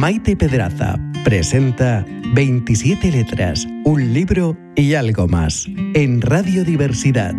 [0.00, 7.34] Maite Pedraza presenta 27 letras, un libro y algo más en Radio Diversidad.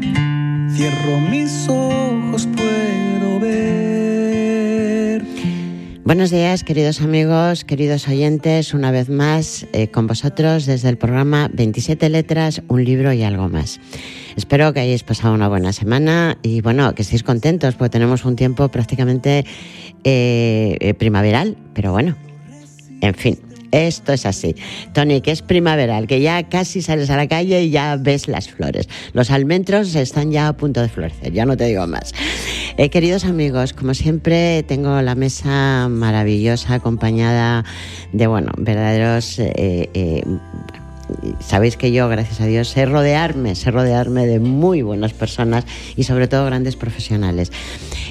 [0.69, 5.23] Cierro mis ojos, puedo ver.
[6.03, 11.49] Buenos días, queridos amigos, queridos oyentes, una vez más eh, con vosotros desde el programa
[11.51, 13.79] 27 letras, un libro y algo más.
[14.35, 18.35] Espero que hayáis pasado una buena semana y bueno, que estéis contentos porque tenemos un
[18.35, 19.45] tiempo prácticamente
[20.03, 22.15] eh, eh, primaveral, pero bueno,
[23.01, 23.39] en fin,
[23.71, 24.55] esto es así.
[24.93, 28.49] Tony, que es primaveral, que ya casi sales a la calle y ya ves las
[28.49, 28.89] flores.
[29.13, 32.13] Los almendros están ya a punto de florecer, ya no te digo más.
[32.77, 37.63] Eh, queridos amigos, como siempre, tengo la mesa maravillosa acompañada
[38.11, 40.23] de, bueno, verdaderos eh, eh,
[41.39, 45.65] sabéis que yo, gracias a Dios, sé rodearme, sé rodearme de muy buenas personas
[45.95, 47.51] y sobre todo grandes profesionales.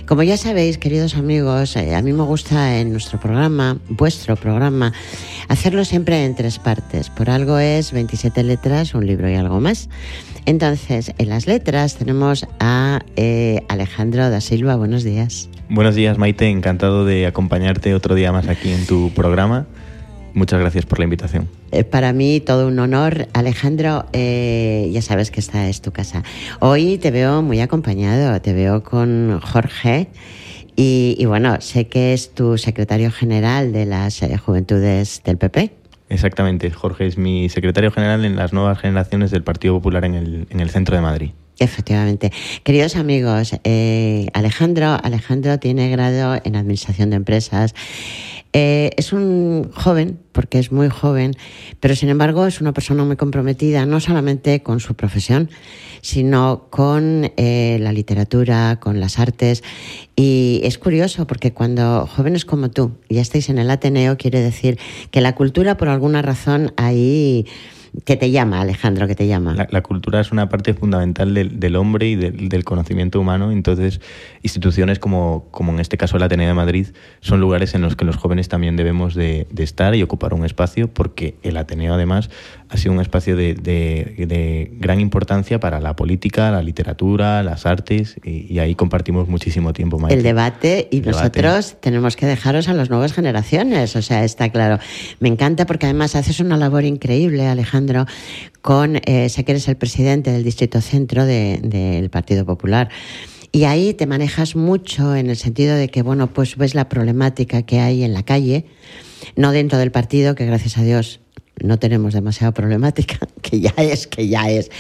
[0.07, 4.92] Como ya sabéis, queridos amigos, eh, a mí me gusta en nuestro programa, vuestro programa,
[5.48, 7.11] hacerlo siempre en tres partes.
[7.11, 9.89] Por algo es 27 letras, un libro y algo más.
[10.47, 14.77] Entonces, en las letras tenemos a eh, Alejandro da Silva.
[14.77, 15.48] Buenos días.
[15.69, 16.48] Buenos días, Maite.
[16.48, 19.67] Encantado de acompañarte otro día más aquí en tu programa.
[20.35, 21.59] Muchas gracias por la invitación.
[21.73, 23.29] Eh, para mí todo un honor.
[23.33, 26.23] Alejandro, eh, ya sabes que esta es tu casa.
[26.59, 30.09] Hoy te veo muy acompañado, te veo con Jorge.
[30.83, 35.73] Y, bueno, sé que es tu secretario general de las eh, Juventudes del PP.
[36.09, 40.47] Exactamente, Jorge es mi secretario general en las nuevas generaciones del Partido Popular en el,
[40.48, 41.31] en el centro de Madrid.
[41.59, 42.33] Efectivamente.
[42.63, 43.53] Queridos amigos,
[44.33, 47.75] Alejandro, Alejandro tiene grado en Administración de Empresas
[48.53, 51.37] eh, es un joven, porque es muy joven,
[51.79, 55.51] pero sin embargo es una persona muy comprometida, no solamente con su profesión,
[56.01, 59.62] sino con eh, la literatura, con las artes.
[60.17, 64.79] Y es curioso porque cuando jóvenes como tú ya estáis en el Ateneo, quiere decir
[65.12, 67.47] que la cultura, por alguna razón, ahí
[68.05, 69.06] ¿Qué te llama, Alejandro?
[69.06, 69.55] ¿Qué te llama?
[69.70, 73.51] La, cultura es una parte fundamental del, hombre y del, conocimiento humano.
[73.51, 74.01] Entonces,
[74.42, 76.89] instituciones como, como en este caso el Ateneo de Madrid
[77.20, 80.89] son lugares en los que los jóvenes también debemos de, estar y ocupar un espacio
[80.89, 82.30] porque el Ateneo además
[82.70, 88.58] ha sido un espacio de, gran importancia para la política, la literatura, las artes y,
[88.61, 89.98] ahí compartimos muchísimo tiempo.
[89.98, 90.13] más.
[90.13, 94.79] El debate y nosotros tenemos que dejaros a las nuevas generaciones, o sea, está claro.
[95.19, 98.07] Me encanta porque además haces una labor increíble, Alejandro
[98.63, 102.91] con, eh, sé que eres el presidente del Distrito Centro del Partido Popular.
[103.53, 107.63] Y ahí te manejas mucho en el sentido de que, bueno, pues ves la problemática
[107.63, 108.67] que hay en la calle,
[109.35, 111.20] no dentro del partido, que gracias a Dios
[111.63, 114.71] no tenemos demasiada problemática, que ya es, que ya es.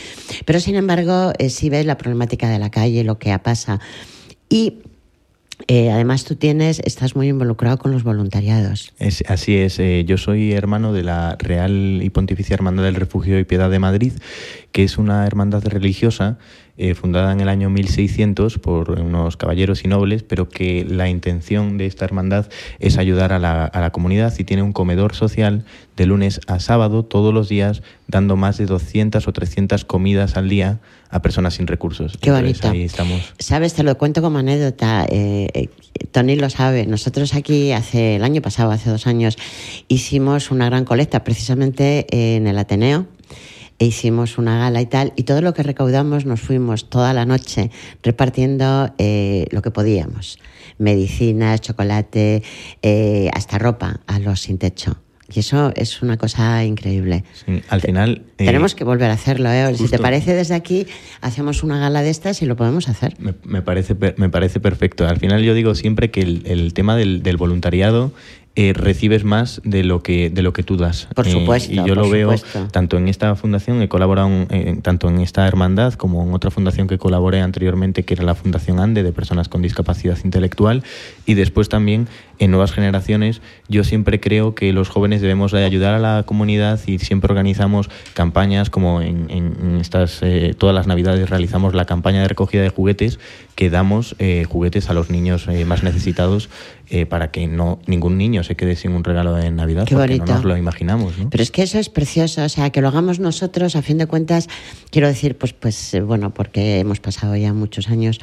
[0.44, 3.80] Pero sin embargo, eh, sí ves la problemática de la calle, lo que pasa.
[4.48, 4.78] Y
[5.68, 8.92] eh, además, tú tienes, estás muy involucrado con los voluntariados.
[8.98, 9.78] Es, así es.
[9.78, 13.78] Eh, yo soy hermano de la Real y Pontificia Hermandad del Refugio y Piedad de
[13.78, 14.12] Madrid,
[14.72, 16.38] que es una hermandad religiosa
[16.82, 21.76] eh, fundada en el año 1600 por unos caballeros y nobles, pero que la intención
[21.76, 22.48] de esta hermandad
[22.78, 25.66] es ayudar a la, a la comunidad y tiene un comedor social
[25.98, 30.48] de lunes a sábado todos los días, dando más de 200 o 300 comidas al
[30.48, 30.80] día
[31.10, 32.16] a personas sin recursos.
[32.18, 32.70] Qué bonito.
[32.70, 33.34] Ahí estamos.
[33.38, 35.04] Sabes, te lo cuento como anécdota.
[35.10, 35.68] Eh, eh,
[36.12, 36.86] Tony lo sabe.
[36.86, 39.36] Nosotros aquí hace el año pasado, hace dos años,
[39.88, 43.06] hicimos una gran colecta precisamente en el Ateneo
[43.80, 47.24] e hicimos una gala y tal, y todo lo que recaudamos nos fuimos toda la
[47.24, 47.70] noche
[48.02, 50.38] repartiendo eh, lo que podíamos,
[50.76, 52.42] medicinas, chocolate,
[52.82, 55.00] eh, hasta ropa a los sin techo.
[55.32, 57.24] Y eso es una cosa increíble.
[57.68, 58.22] al final...
[58.36, 59.74] Eh, tenemos que volver a hacerlo, ¿eh?
[59.76, 60.86] Si te parece, desde aquí
[61.20, 63.14] hacemos una gala de estas y lo podemos hacer.
[63.20, 65.06] Me, parece, me parece perfecto.
[65.06, 68.12] Al final yo digo siempre que el, tema del, del voluntariado
[68.56, 71.08] eh, recibes más de lo que de lo que tú das.
[71.14, 71.72] Por eh, supuesto.
[71.72, 72.34] y yo lo veo
[72.72, 74.28] tanto en esta fundación, he colaborado
[74.82, 78.80] tanto en esta hermandad como en otra fundación que colaboré anteriormente, que era la Fundación
[78.80, 80.82] ANDE de personas con discapacidad intelectual,
[81.26, 82.08] y después también
[82.40, 83.40] en nuevas generaciones.
[83.68, 87.88] Yo siempre creo que los jóvenes debemos de ayudar a la comunidad y siempre organizamos
[88.14, 93.20] campañas como en, estas eh, todas las navidades realizamos la campaña de recogida de juguetes
[93.60, 94.16] que damos
[94.48, 96.48] juguetes a los niños más necesitados
[96.92, 100.18] eh, para que no ningún niño se quede sin un regalo de Navidad, Qué porque
[100.18, 101.12] no nos lo imaginamos.
[101.30, 104.06] Pero es que eso es precioso, o sea, que lo hagamos nosotros, a fin de
[104.06, 104.48] cuentas,
[104.90, 108.18] quiero decir, pues, pues eh, bueno, porque hemos pasado ya muchos años.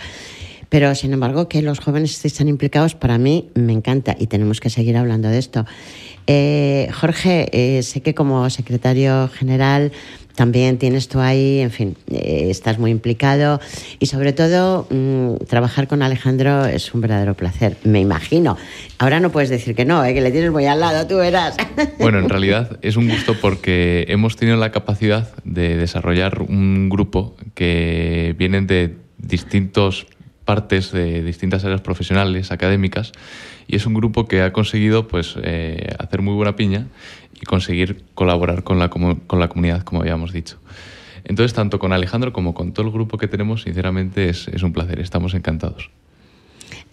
[0.68, 4.60] Pero, sin embargo, que los jóvenes estén tan implicados, para mí me encanta y tenemos
[4.60, 5.66] que seguir hablando de esto.
[6.26, 9.94] Eh, Jorge, sé que como secretario general
[10.38, 13.60] también tienes tú ahí, en fin, eh, estás muy implicado
[13.98, 18.56] y sobre todo mm, trabajar con Alejandro es un verdadero placer, me imagino.
[19.00, 20.14] Ahora no puedes decir que no, ¿eh?
[20.14, 21.58] que le tienes muy al lado, tú verás.
[22.00, 27.36] Bueno, en realidad es un gusto porque hemos tenido la capacidad de desarrollar un grupo
[27.56, 30.06] que vienen de distintos
[30.46, 33.12] partes de distintas áreas profesionales, académicas,
[33.68, 36.88] y es un grupo que ha conseguido pues, eh, hacer muy buena piña
[37.42, 40.58] y conseguir colaborar con la, con la comunidad, como habíamos dicho.
[41.24, 44.72] Entonces, tanto con Alejandro como con todo el grupo que tenemos, sinceramente es, es un
[44.72, 45.90] placer, estamos encantados.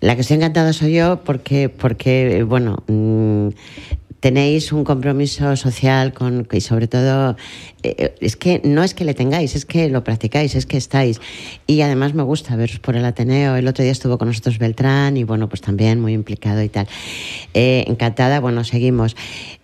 [0.00, 3.48] La que estoy encantada soy yo porque, porque bueno, mm,
[4.24, 7.36] tenéis un compromiso social con, y sobre todo,
[7.82, 11.20] eh, es que no es que le tengáis, es que lo practicáis, es que estáis.
[11.66, 13.54] Y además me gusta veros por el Ateneo.
[13.54, 16.88] El otro día estuvo con nosotros Beltrán y bueno, pues también muy implicado y tal.
[17.52, 19.14] Eh, encantada, bueno, seguimos.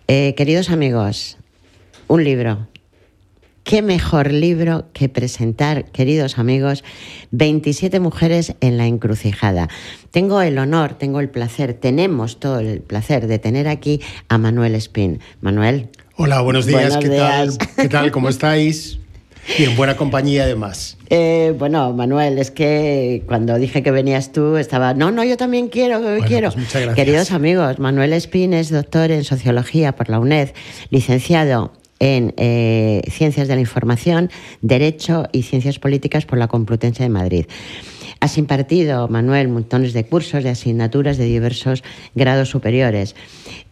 [0.07, 1.39] Eh, queridos amigos,
[2.07, 2.70] un libro.
[3.63, 6.83] ¿Qué mejor libro que presentar, queridos amigos,
[7.29, 9.69] 27 mujeres en la encrucijada?
[10.09, 14.73] Tengo el honor, tengo el placer, tenemos todo el placer de tener aquí a Manuel
[14.73, 15.19] Espín.
[15.41, 15.89] Manuel.
[16.15, 17.57] Hola, buenos días, ¿qué tal?
[17.77, 18.11] ¿Qué tal?
[18.11, 18.99] ¿Cómo estáis?
[19.57, 20.97] Y en buena compañía además.
[21.09, 25.67] Eh, bueno, Manuel, es que cuando dije que venías tú estaba, no, no, yo también
[25.67, 26.51] quiero, quiero.
[26.51, 26.95] Pues muchas gracias.
[26.95, 30.49] Queridos amigos, Manuel Espín es doctor en Sociología por la UNED,
[30.89, 34.29] licenciado en eh, Ciencias de la Información,
[34.61, 37.45] Derecho y Ciencias Políticas por la Complutense de Madrid.
[38.19, 41.83] Has impartido, Manuel, montones de cursos, de asignaturas de diversos
[42.13, 43.15] grados superiores.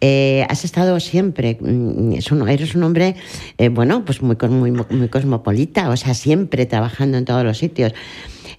[0.00, 2.14] Eh, has estado siempre, mm,
[2.48, 3.16] eres un hombre,
[3.58, 4.36] eh, bueno, pues muy,
[4.70, 7.92] muy, cosmopolita, o sea, siempre trabajando en todos los sitios.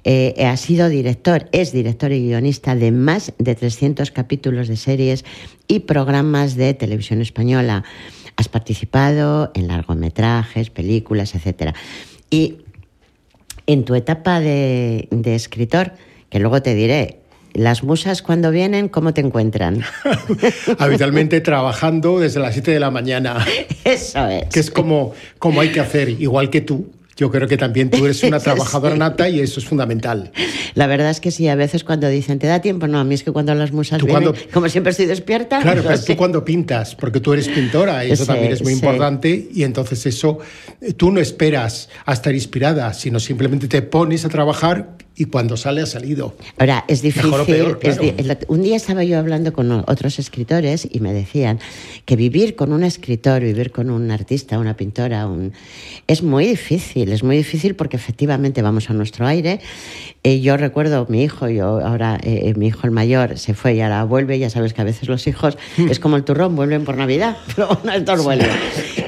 [0.04, 5.26] Eh, ha sido director, es director y guionista de más de 300 capítulos de series
[5.68, 7.84] y programas de televisión española.
[8.36, 11.76] Has participado en largometrajes, películas, etc.
[12.30, 12.60] Y
[13.68, 15.94] en tu etapa de, escritor,
[16.30, 17.20] que luego te diré,
[17.54, 19.84] las musas cuando vienen, ¿cómo te encuentran?
[20.80, 23.46] Habitualmente trabajando desde las 7 de la mañana.
[23.84, 24.48] Eso es.
[24.50, 26.92] Que es como, como hay que hacer, igual que tú.
[27.22, 30.32] Yo creo que también tú eres una trabajadora nata y eso es fundamental.
[30.74, 32.88] La verdad es que sí, a veces cuando dicen, ¿te da tiempo?
[32.88, 35.60] No, a mí es que cuando las musas vienen, como siempre estoy despierta...
[35.60, 39.50] Claro, pero tú cuando pintas, porque tú eres pintora, y eso también es muy importante,
[39.54, 40.40] y entonces eso,
[40.98, 45.82] tú no esperas a estar inspirada, sino simplemente te pones a trabajar y cuando sale
[45.82, 46.36] ha salido.
[46.58, 47.32] Ahora, es difícil.
[48.48, 51.60] un día estaba yo hablando con otros escritores y me decían
[52.06, 55.52] que vivir con un escritor, vivir con un artista, una pintora, un...
[56.08, 57.12] es muy difícil.
[57.12, 59.60] Es muy difícil porque efectivamente vamos a nuestro aire.
[60.24, 63.76] Eh, yo recuerdo mi hijo, yo ahora eh, eh, mi hijo el mayor se fue
[63.76, 64.40] y ahora vuelve.
[64.40, 67.80] Ya sabes que a veces los hijos es como el turrón, vuelven por Navidad, pero
[67.84, 68.50] no, estos vuelven.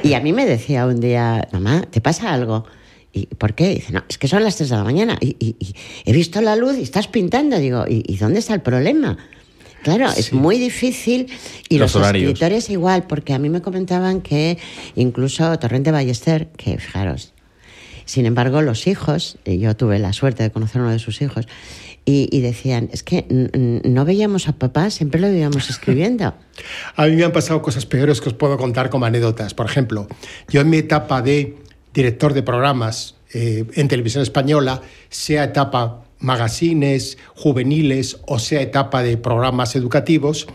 [0.04, 2.66] Y a mí me decía un día, mamá, ¿te pasa algo?
[3.14, 3.70] ¿Y por qué?
[3.70, 5.56] Dice, no, es que son las 3 de la mañana y,
[6.04, 7.60] he visto la luz y estás pintando.
[7.60, 9.18] Digo, ¿y, dónde está el problema?
[9.84, 11.28] Claro, es muy difícil
[11.70, 14.58] y los, escritores igual, porque a mí me comentaban que
[14.96, 17.34] incluso Torrente Ballester, que fijaros,
[18.06, 21.48] sin embargo los hijos, yo tuve la suerte de conocer a uno de sus hijos,
[22.06, 26.34] y, decían, es que no veíamos a papá, siempre lo veíamos escribiendo.
[26.98, 29.54] a mí me han pasado cosas peores que os puedo contar como anécdotas.
[29.54, 30.08] Por ejemplo,
[30.50, 31.56] yo en mi etapa de
[31.94, 39.18] director de programas eh, en televisión española, sea etapa magazines juveniles o sea etapa de
[39.18, 40.48] programas educativos,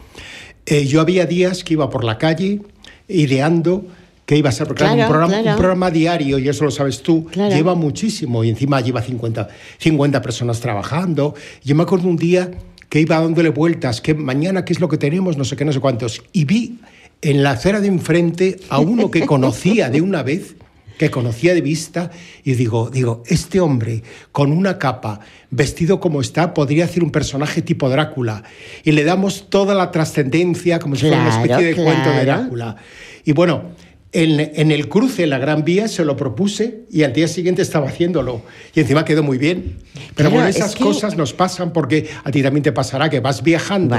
[0.66, 2.60] eh, yo había días que iba por la calle
[3.08, 3.86] ideando
[4.28, 8.50] que iba a ser un, programa, diario, y eso lo sabes tú, lleva muchísimo, y
[8.50, 11.34] encima lleva 50, 50 personas trabajando.
[11.64, 12.50] Yo me acuerdo un día
[12.90, 15.72] que iba dándole vueltas, que mañana qué es lo que tenemos, no sé qué, no
[15.72, 16.78] sé cuántos, y vi
[17.22, 20.56] en la acera de enfrente a uno que conocía de una vez,
[20.98, 22.10] que conocía de vista
[22.44, 24.02] y digo, digo, este hombre
[24.32, 28.42] con una capa, vestido como está, podría ser un personaje tipo Drácula
[28.84, 32.76] y le damos toda la trascendencia como si fuera una especie de cuento de Drácula.
[33.24, 33.70] Y bueno,
[34.12, 37.88] en, el cruce, en la Gran Vía, se lo propuse y al día siguiente estaba
[37.88, 38.42] haciéndolo.
[38.74, 39.76] Y encima quedó muy bien.
[40.14, 43.96] Pero bueno, esas cosas nos pasan porque a ti también te pasará que vas viajando,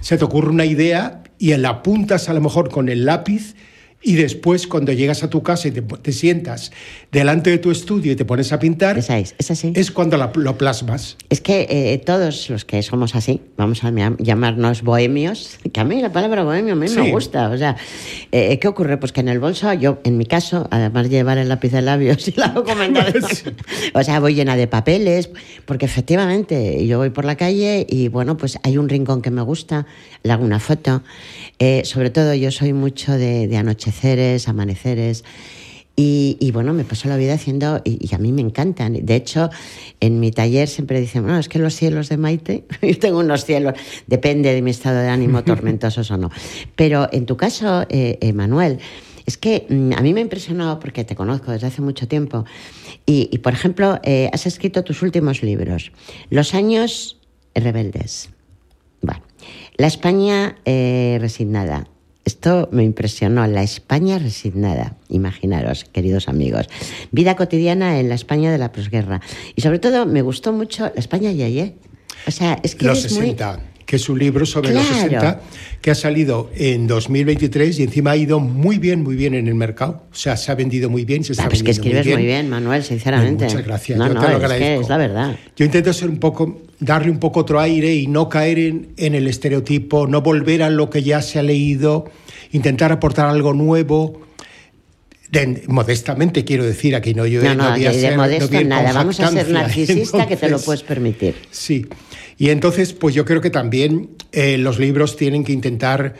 [0.00, 3.54] se te ocurre una idea y la apuntas a lo mejor con el lápiz
[4.04, 6.72] y después, cuando llegas a tu casa y te, sientas
[7.10, 9.10] delante de tu estudio y te pones a pintar, es,
[9.50, 9.72] así.
[9.74, 11.16] es cuando lo plasmas.
[11.30, 16.02] Es que eh, todos los que somos así, vamos a llamarnos bohemios, que a mí
[16.02, 17.48] la palabra bohemio a mí me gusta.
[17.48, 17.76] O sea,
[18.30, 18.98] eh, ¿qué ocurre?
[18.98, 21.80] Pues que en el bolso, yo, en mi caso, además de llevar el lápiz de
[21.80, 23.56] labios y la documentación,
[23.94, 25.30] o sea, voy llena de papeles,
[25.64, 29.40] porque efectivamente yo voy por la calle y bueno, pues hay un rincón que me
[29.40, 29.86] gusta,
[30.22, 31.02] le hago una foto.
[31.58, 35.24] Eh, sobre todo yo soy mucho de, de anocheceres, amaneceres.
[35.96, 38.94] Y, bueno, me paso la vida haciendo, y, a mí me encantan.
[39.06, 39.50] De hecho,
[40.00, 43.44] en mi taller siempre dicen, bueno, es que los cielos de Maite, yo tengo unos
[43.44, 43.74] cielos,
[44.08, 46.30] depende de mi estado de ánimo, tormentosos o no.
[46.74, 48.80] Pero en tu caso, eh, Manuel,
[49.24, 52.44] es que mm, a mí me ha impresionado porque te conozco desde hace mucho tiempo.
[53.06, 55.92] Y, por ejemplo, eh, has escrito tus últimos libros,
[56.30, 57.18] Los años
[57.54, 58.30] rebeldes.
[59.76, 61.88] La España eh, resignada,
[62.24, 66.68] esto me impresionó, la España resignada, imaginaros, queridos amigos.
[67.10, 69.20] Vida cotidiana en la España de la posguerra.
[69.54, 71.74] Y sobre todo me gustó mucho la España Yeye.
[72.26, 75.40] O sea, es que Los 60, que es un libro sobre los 60
[75.80, 79.54] que ha salido en 2023 y encima ha ido muy bien, muy bien en el
[79.54, 80.04] mercado.
[80.10, 82.48] O sea, se ha vendido muy bien, se está ah, es que escribes muy bien.
[82.48, 83.44] Manuel, sinceramente.
[83.44, 84.82] Muchas gracias, no, yo te lo agradezco.
[84.82, 85.36] Es, la verdad.
[85.56, 89.14] Yo intento ser un poco, darle un poco otro aire y no caer en, en
[89.14, 92.10] el estereotipo, no volver a lo que ya se ha leído
[92.54, 94.20] intentar aportar algo nuevo.
[95.66, 100.26] modestamente quiero decir, aquí no yo no, no, de modesto nada, vamos a ser narcisista
[100.26, 101.34] que te lo puedes permitir.
[101.50, 101.86] Sí,
[102.38, 106.14] y entonces pues yo creo que también eh, los libros tienen que intentar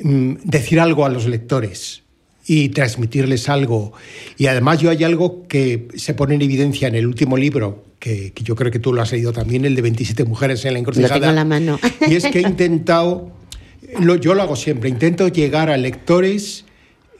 [0.00, 1.99] mm, decir algo a los lectores
[2.52, 3.92] y transmitirles algo.
[4.36, 8.32] Y además yo hay algo que se pone en evidencia en el último libro, que,
[8.42, 11.14] yo creo que tú lo has leído también, el de 27 mujeres en la encrucijada.
[11.14, 11.78] Lo tengo en la mano.
[12.08, 13.30] Y es que he intentado
[14.20, 16.64] yo lo hago siempre, intento llegar a lectores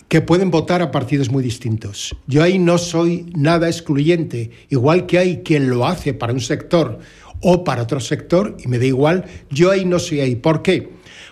[0.08, 2.16] que pueden votar a partidos muy distintos.
[2.26, 6.98] Yo ahí no soy nada excluyente, igual que hay quien lo hace para un sector
[7.40, 10.34] o para otro sector, y me da igual, yo ahí no soy ahí.
[10.34, 10.90] ¿Por qué?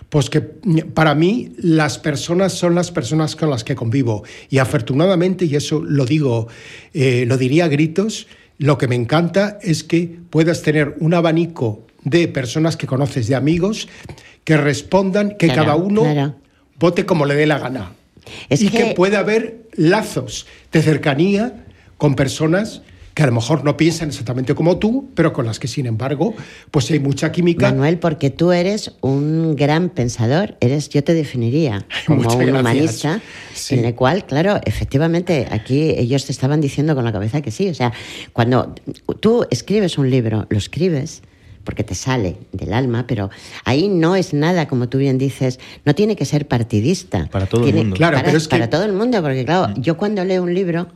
[0.09, 4.23] Pues que para mí las personas son las personas con las que convivo.
[4.49, 6.47] Y afortunadamente, y eso lo digo,
[6.93, 11.85] eh, lo diría a gritos, lo que me encanta es que puedas tener un abanico
[12.03, 13.87] de personas que conoces, de amigos,
[14.43, 16.35] que respondan, que cada uno
[16.79, 17.93] vote como le dé la gana.
[18.49, 18.93] y que...
[18.95, 21.65] pueda haber lazos de cercanía
[21.97, 22.81] con personas
[23.19, 26.33] que a lo mejor no piensan exactamente como tú, pero con las que, sin embargo,
[26.71, 27.69] pues hay mucha química.
[27.69, 33.19] Manuel, porque tú eres un gran pensador, eres, yo te definiría como un humanista,
[33.71, 37.67] en el cual, claro, efectivamente, aquí ellos te estaban diciendo con la cabeza que sí.
[37.67, 37.91] O sea,
[38.31, 38.73] cuando
[39.19, 41.21] tú escribes un libro, lo escribes
[41.65, 43.29] porque te sale del alma, pero
[43.65, 47.27] ahí no es nada, como tú bien dices, no tiene que ser partidista.
[47.29, 47.97] Para todo el mundo.
[47.97, 49.81] Claro, para, pero es para todo el mundo, porque claro, mm.
[49.81, 50.87] yo cuando leo un libro,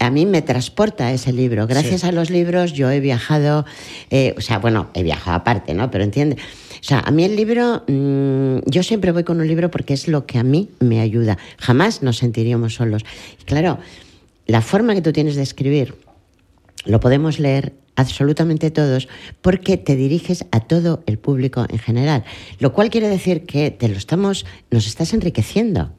[0.00, 1.66] a mí me transporta ese libro.
[1.66, 3.66] Gracias a los libros yo he viajado,
[4.10, 5.90] eh, o sea, bueno, he viajado aparte, ¿no?
[5.90, 6.36] Pero entiende.
[6.36, 10.08] O sea, a mí el libro, mm, yo siempre voy con un libro porque es
[10.08, 11.38] lo que a mí me ayuda.
[11.58, 13.04] Jamás nos sentiríamos solos.
[13.44, 13.78] claro,
[14.46, 15.94] la forma que tú tienes de escribir,
[16.86, 19.06] lo podemos leer absolutamente todos,
[19.42, 22.24] porque te diriges a todo el público en general,
[22.58, 25.92] lo cual quiere decir que te lo estamos, nos estás enriqueciendo.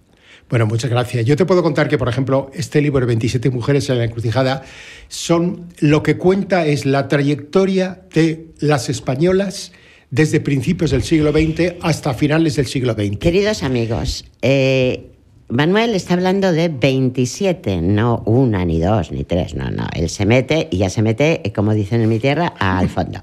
[0.52, 1.26] Bueno, muchas gracias.
[1.26, 4.64] Yo te puedo contar que, por ejemplo, este libro, 27 mujeres en la encrucijada,
[5.08, 9.72] son lo que cuenta es la trayectoria de las españolas
[10.10, 13.18] desde principios del siglo XX hasta finales del siglo XX.
[13.18, 15.11] Queridos amigos, eh,
[15.52, 19.86] Manuel está hablando de 27, no una, ni dos, ni tres, no, no.
[19.94, 23.20] Él se mete y ya se mete, eh, como dicen en mi tierra, al fondo.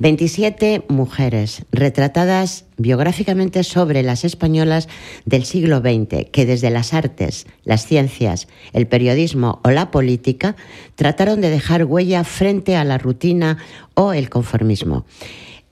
[0.00, 4.88] 27 mujeres retratadas biográficamente sobre las españolas
[5.26, 10.56] del siglo XX, que desde las artes, las ciencias, el periodismo o la política
[10.96, 13.58] trataron de dejar huella frente a la rutina
[13.94, 15.04] o el conformismo.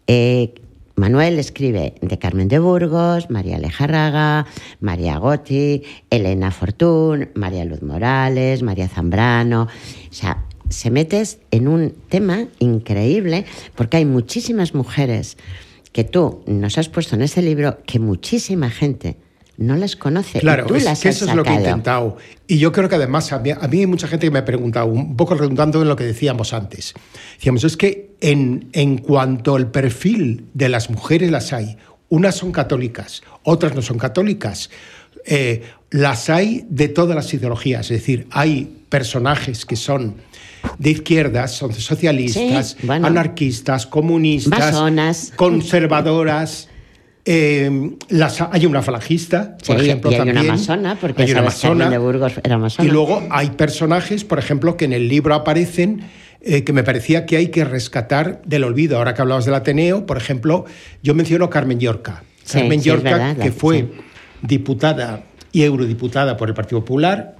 [0.06, 0.54] Eh,
[0.98, 4.46] Manuel escribe de Carmen de Burgos, María Alejarraga,
[4.80, 9.62] María Gotti, Elena Fortún, María Luz Morales, María Zambrano.
[9.62, 13.44] O sea, se metes en un tema increíble
[13.76, 15.36] porque hay muchísimas mujeres
[15.92, 19.16] que tú nos has puesto en ese libro que muchísima gente
[19.56, 20.40] no las conoce.
[20.40, 22.16] Claro, tú es las que eso es lo que he intentado.
[22.46, 25.16] Y yo creo que además a mí, hay mucha gente que me ha preguntado, un
[25.16, 26.94] poco redundando en lo que decíamos antes.
[27.36, 31.76] Decíamos, es que en, en cuanto al perfil de las mujeres las hay,
[32.08, 34.70] unas son católicas, otras no son católicas.
[35.24, 40.16] Eh, las hay de todas las ideologías, es decir, hay personajes que son
[40.78, 46.68] de izquierdas, son socialistas, anarquistas, comunistas, conservadoras.
[47.24, 50.38] Eh, las, hay una falangista, por ejemplo, y hay también.
[50.38, 52.88] una masona, porque hay una masona, de Burgos era masona.
[52.88, 56.02] Y luego hay personajes, por ejemplo, que en el libro aparecen
[56.40, 58.98] eh, que me parecía que hay que rescatar del olvido.
[58.98, 60.64] Ahora que hablabas del Ateneo, por ejemplo,
[61.02, 62.22] yo menciono Carmen Yorca.
[62.50, 63.90] Carmen Yorca, que fue
[64.42, 67.36] diputada y eurodiputada por el Partido Popular,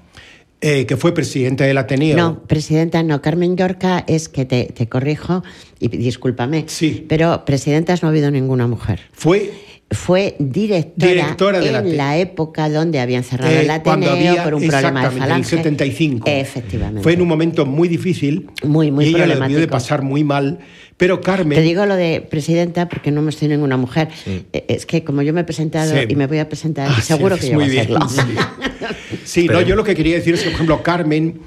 [0.60, 2.16] eh, que fue presidenta del Ateneo.
[2.16, 3.22] No, presidenta no.
[3.22, 5.44] Carmen Yorca es que te, te corrijo
[5.78, 6.64] y discúlpame.
[6.66, 7.06] Sí.
[7.08, 9.00] Pero presidentas no ha habido ninguna mujer.
[9.12, 9.52] Fue
[9.90, 14.10] Fue directora, Directora de la en la época donde habían cerrado eh, el Ateneo cuando
[14.10, 15.48] había por un problema de exactamente, en el falange.
[15.56, 16.24] 75.
[16.30, 17.02] Efectivamente.
[17.02, 18.50] Fue en un momento muy difícil.
[18.62, 20.58] Muy, muy y ella le debió de pasar muy mal.
[20.98, 21.56] Pero Carmen.
[21.56, 24.08] Te digo lo de presidenta porque no hemos tenido ninguna mujer.
[24.26, 26.00] Eh, Es que como yo me he presentado Sí.
[26.06, 28.08] y me voy a presentar, Ah, seguro sí, que yo voy a hacerlo.
[28.10, 28.20] sí.
[29.24, 31.40] Sí, no, yo lo que quería decir es que, por ejemplo, Carmen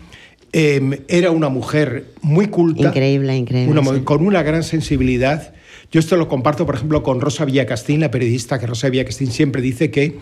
[0.54, 2.88] eh, era una mujer muy culta.
[2.88, 4.04] Increíble, increíble, una.
[4.04, 5.54] Con una gran sensibilidad.
[5.92, 9.62] Yo esto lo comparto, por ejemplo, con Rosa Villacastín, la periodista, que Rosa Villacastín siempre
[9.62, 10.18] dice que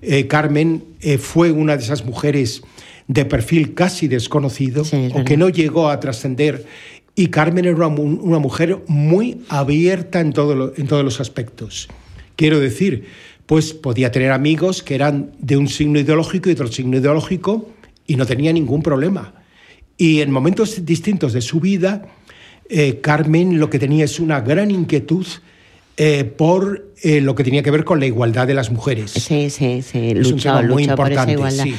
[0.00, 2.62] eh, Carmen eh, fue una de esas mujeres
[3.08, 6.64] de perfil casi desconocido Sí, o que no llegó a trascender.
[7.14, 11.20] Y Carmen era una, mu- una mujer muy abierta en, todo lo- en todos los
[11.20, 11.88] aspectos.
[12.36, 13.04] Quiero decir,
[13.44, 17.68] pues podía tener amigos que eran de un signo ideológico y de otro signo ideológico
[18.06, 19.34] y no tenía ningún problema.
[19.98, 22.06] Y en momentos distintos de su vida,
[22.72, 25.26] eh, Carmen lo que tenía es una gran inquietud
[25.98, 29.10] eh, por eh, lo que tenía que ver con la igualdad de las mujeres.
[29.12, 30.12] Sí, sí, sí.
[30.16, 31.32] es un tema muy luchó por esa importante.
[31.32, 31.64] igualdad.
[31.64, 31.74] sí.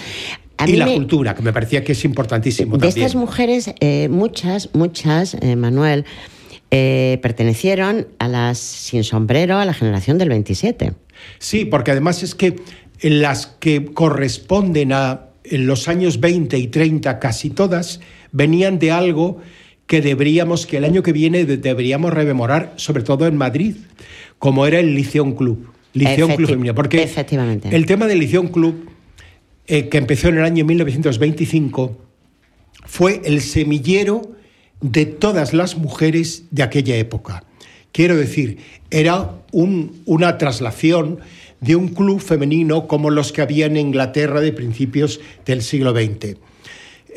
[0.58, 3.06] A Y la me- cultura, que me parecía que es importantísimo De también.
[3.08, 6.06] estas mujeres, eh, muchas, muchas, Manuel,
[7.22, 10.94] pertenecieron a las sin sombrero, a la generación del 27.
[11.40, 12.56] Sí, porque además es que
[13.02, 18.00] las que corresponden a en los años 20 y 30, casi todas,
[18.32, 19.42] venían de algo
[19.88, 23.76] que deberíamos, que el año que viene de- deberíamos rememorar, sobre todo en Madrid,
[24.40, 25.70] como era el Liceum Club.
[25.94, 26.76] Efecti- Club Femenino.
[26.76, 27.70] Porque efectivamente.
[27.76, 28.90] el tema del Liceum Club,
[29.68, 31.98] eh, que empezó en el año 1925,
[32.86, 34.32] fue el semillero
[34.82, 37.44] de todas las mujeres de aquella época.
[37.92, 38.58] Quiero decir,
[38.90, 41.20] era un- una traslación
[41.62, 46.36] de un club femenino como los que había en Inglaterra de principios del siglo XX,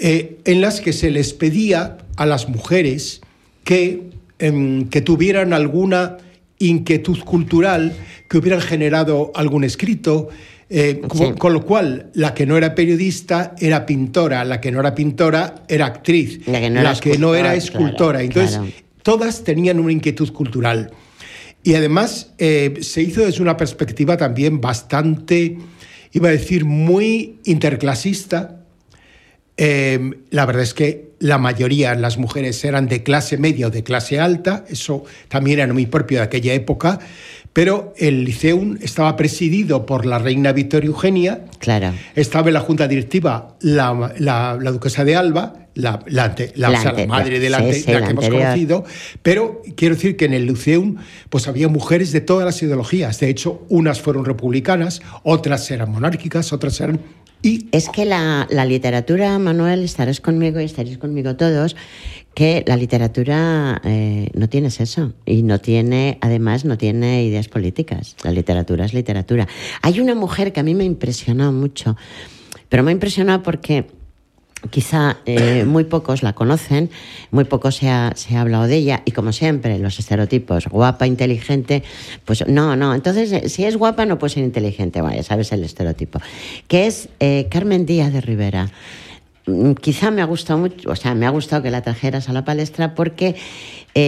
[0.01, 3.21] eh, en las que se les pedía a las mujeres
[3.65, 6.19] que, em, que tuvieran alguna
[6.59, 7.93] inquietud cultural,
[8.29, 10.29] que hubieran generado algún escrito,
[10.69, 11.09] eh, Sí.
[11.09, 14.95] con, con lo cual la que no era periodista era pintora, la que no era
[14.95, 18.19] pintora era actriz, La que no era que no era escultora, escultora.
[18.19, 18.73] claro, Entonces, claro.
[19.03, 20.91] todas tenían una inquietud cultural.
[21.63, 25.59] Y además eh, se hizo desde una perspectiva también bastante,
[26.13, 28.56] iba a decir, muy interclasista.
[29.57, 29.99] Eh,
[30.31, 33.83] la verdad es que la mayoría de las mujeres eran de clase media o de
[33.83, 36.99] clase alta, eso también era muy propio de aquella época,
[37.55, 41.93] pero el Liceum estaba presidido por la reina Victoria Eugenia, Claro.
[42.15, 46.69] estaba en la junta directiva la, la- la duquesa de Alba, la, la ante- la-
[46.69, 48.85] La o sea, la ante- madre de la, sí, sí, que hemos conocido,
[49.23, 50.97] pero quiero decir que en el Liceum
[51.31, 53.19] pues había mujeres de todas las ideologías.
[53.21, 57.01] De hecho, unas fueron republicanas, otras eran monárquicas, otras eran...
[57.43, 61.77] Es que la, literatura, Manuel, estarás conmigo y estaréis conmigo todos,
[62.35, 68.17] que la literatura eh, no tiene eso y no tiene, además, no tiene ideas políticas.
[68.25, 69.47] La literatura es literatura.
[69.83, 71.97] Hay una mujer que a mí me ha impresionado mucho,
[72.69, 73.87] pero me ha impresionado porque
[74.71, 76.91] quizá eh, muy pocos la conocen,
[77.31, 81.07] muy poco se ha, se ha hablado de ella y como siempre los estereotipos, guapa,
[81.07, 81.83] inteligente,
[82.25, 85.65] pues no, no, entonces eh, si es guapa no puede ser inteligente, vaya, sabes el
[85.65, 86.21] estereotipo,
[86.69, 88.71] que es eh, Carmen Díaz de Rivera.
[89.47, 92.33] Mm, Quizá me ha gustado mucho, o sea, me ha gustado que la trajeras a
[92.33, 93.37] la palestra porque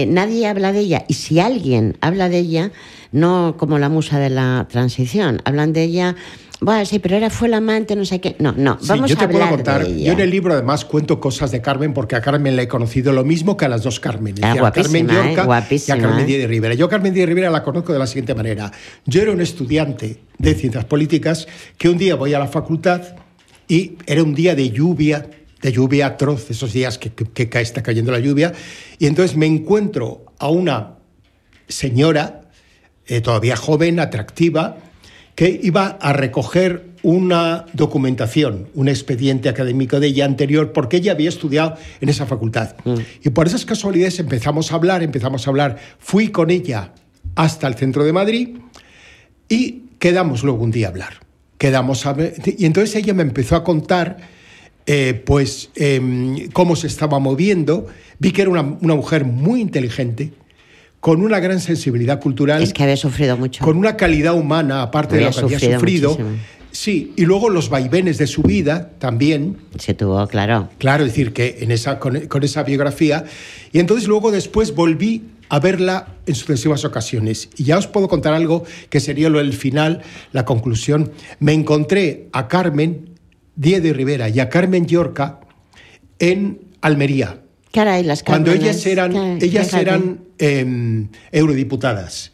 [0.07, 1.05] nadie habla de ella.
[1.07, 2.71] Y si alguien habla de ella,
[3.11, 6.15] no como la musa de la transición, hablan de ella,
[6.61, 8.35] bueno, sí, pero era fue la amante, no sé qué.
[8.39, 10.07] No, no, Sí, vamos yo a te puedo hablar contar, de ella.
[10.07, 13.13] yo en el libro además cuento cosas de Carmen porque a Carmen la he conocido
[13.13, 14.35] lo mismo que a las dos Carmen.
[14.41, 15.33] Ah, a Carmen guapísima, ¿eh?
[15.87, 16.25] Y a Carmen ¿eh?
[16.25, 16.73] Díaz de Rivera.
[16.73, 18.71] Yo a Carmen Díaz de Rivera la conozco de la siguiente manera.
[19.05, 23.01] Yo era un estudiante de ciencias políticas que un día voy a la facultad
[23.67, 25.29] y era un día de lluvia,
[25.61, 28.51] de lluvia atroz, esos días que, que- que cae- está cayendo la lluvia,
[28.97, 30.95] y entonces me encuentro a una
[31.67, 32.41] señora,
[33.07, 34.77] eh, todavía joven, atractiva,
[35.39, 41.29] que iba a recoger una documentación, un expediente académico de ella anterior, porque ella había
[41.29, 42.75] estudiado en esa facultad.
[43.23, 45.77] Y por esas casualidades empezamos a hablar, empezamos a hablar.
[45.97, 46.91] Fui con ella
[47.35, 48.57] hasta el centro de Madrid
[49.47, 51.13] y quedamos luego un día a hablar.
[51.57, 52.17] Quedamos a
[52.57, 54.17] y entonces ella me empezó a contar
[54.85, 57.87] eh, pues em, cómo se estaba moviendo.
[58.19, 60.33] Vi que era una, una mujer muy inteligente,
[60.99, 63.63] con una gran sensibilidad cultural, Es que había sufrido mucho.
[63.63, 66.37] con una calidad humana, aparte de lo que había sufrido muchísimo.
[66.71, 69.57] Sí, y luego los vaivenes de su vida también.
[69.79, 70.69] Se tuvo, claro.
[70.77, 73.23] Claro, es decir, que en esa, con, con esa biografía.
[73.71, 77.49] Y entonces luego después volví a verla en sucesivas ocasiones.
[77.57, 81.11] Y ya os puedo contar algo que sería lo del final, la conclusión.
[81.39, 83.09] Me encontré a Carmen
[83.55, 85.39] Diego Rivera y a Carmen Yorca
[86.19, 87.41] en Almería.
[87.71, 92.31] Caray, las Cuando ellas eran, caray, ellas eran eh, eurodiputadas.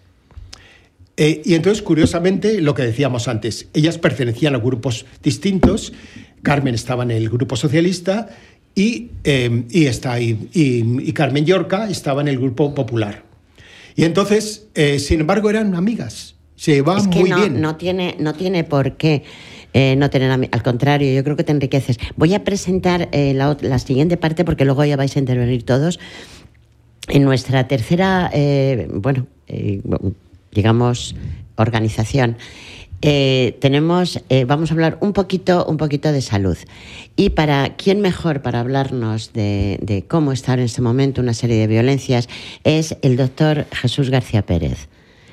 [1.17, 5.93] Eh, y entonces, curiosamente, lo que decíamos antes, ellas pertenecían a grupos distintos.
[6.41, 8.30] Carmen estaba en el grupo socialista
[8.76, 13.24] y, eh, y, está, y, y- y Carmen Yorca estaba en el grupo popular.
[13.95, 16.36] Y entonces, eh, sin embargo, eran amigas.
[16.58, 17.62] Se es que muy no, bien.
[17.62, 19.24] no tiene no tiene por qué
[19.77, 21.97] eh, no tener al contrario yo creo que te enriqueces.
[22.15, 25.99] Voy a presentar eh, la, la siguiente parte porque luego ya vais a intervenir todos.
[27.09, 29.27] En nuestra tercera eh, bueno
[30.53, 31.15] digamos
[31.57, 32.38] organización
[33.01, 36.57] tenemos vamos a hablar un poquito un poquito de salud.
[37.17, 41.57] Y para quién mejor para hablarnos de, de cómo estar en este momento una serie
[41.57, 42.29] de violencias
[42.63, 44.88] es el doctor Jesús García Pérez.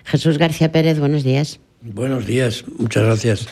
[0.04, 1.60] Jesús García Pérez buenos días.
[1.80, 3.48] Buenos días, muchas gracias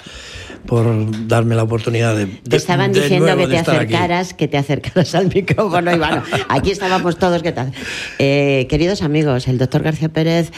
[0.66, 2.26] por darme la oportunidad de.
[2.26, 3.70] Te estaban de diciendo que te aquí.
[3.70, 7.42] acercaras, que te acercaras al micrófono y bueno, aquí estábamos todos.
[7.42, 7.72] ¿qué tal?
[8.18, 10.52] Eh, queridos amigos, el doctor García Pérez,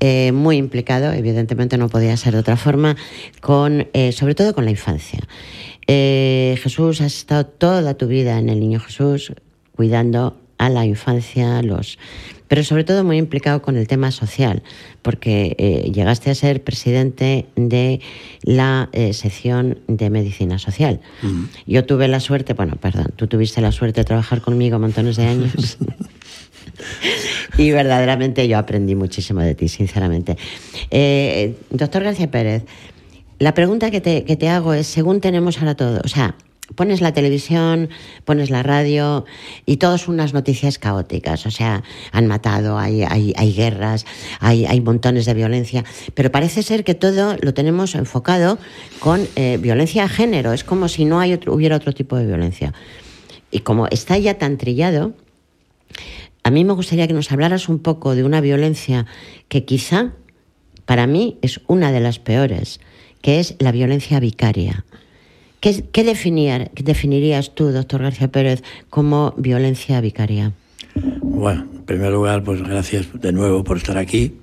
[0.00, 2.96] eh, muy implicado, evidentemente no podía ser de otra forma,
[3.40, 5.20] con, eh, sobre todo con la infancia.
[5.86, 9.34] Jesús, has estado toda tu vida en el Niño Jesús,
[9.76, 11.98] cuidando a la infancia, los
[12.52, 14.62] pero sobre todo muy implicado con el tema social,
[15.00, 18.02] porque eh, llegaste a ser presidente de
[18.42, 21.00] la eh, sección de medicina social.
[21.66, 25.28] Yo tuve la suerte, bueno, perdón, tú tuviste la suerte de trabajar conmigo montones de
[25.28, 25.78] años.
[27.56, 30.36] y verdaderamente yo aprendí muchísimo de ti, sinceramente.
[30.90, 32.64] Eh, doctor García Pérez,
[33.38, 36.36] la pregunta que te, que te hago es, según tenemos ahora todo, o sea,
[36.74, 37.90] pones la televisión,
[38.24, 39.24] pones la radio
[39.66, 41.44] y todos unas noticias caóticas.
[41.46, 44.06] O sea, han matado, hay, hay, hay guerras,
[44.40, 45.84] hay, hay montones de violencia.
[46.14, 48.58] Pero parece ser que todo lo tenemos enfocado
[49.00, 50.52] con eh, violencia de género.
[50.52, 52.72] Es como si no hay otro- hubiera otro tipo de violencia.
[53.50, 55.14] Y como está ya tan trillado,
[56.42, 59.06] a mí me gustaría que nos hablaras un poco de una violencia
[59.48, 60.12] que quizá
[60.86, 62.80] para mí es una de las peores,
[63.20, 64.84] que es la violencia vicaria.
[65.62, 70.52] ¿Qué, qué definir- definirías tú, doctor García Pérez, como violencia vicaria?
[71.22, 74.34] Bueno, en primer lugar, pues gracias de nuevo por estar aquí.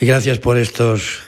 [0.00, 1.20] Y gracias por estos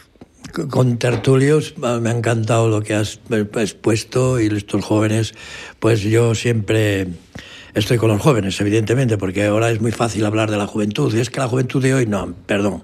[0.70, 1.74] contertulios.
[1.82, 3.20] Ah, Me ha encantado lo que has
[3.60, 5.34] expuesto y estos jóvenes.
[5.78, 7.06] Pues yo siempre
[7.74, 11.14] estoy con los jóvenes, evidentemente, porque ahora es muy fácil hablar de la juventud.
[11.14, 12.82] Y es que la juventud de hoy, no, perdón.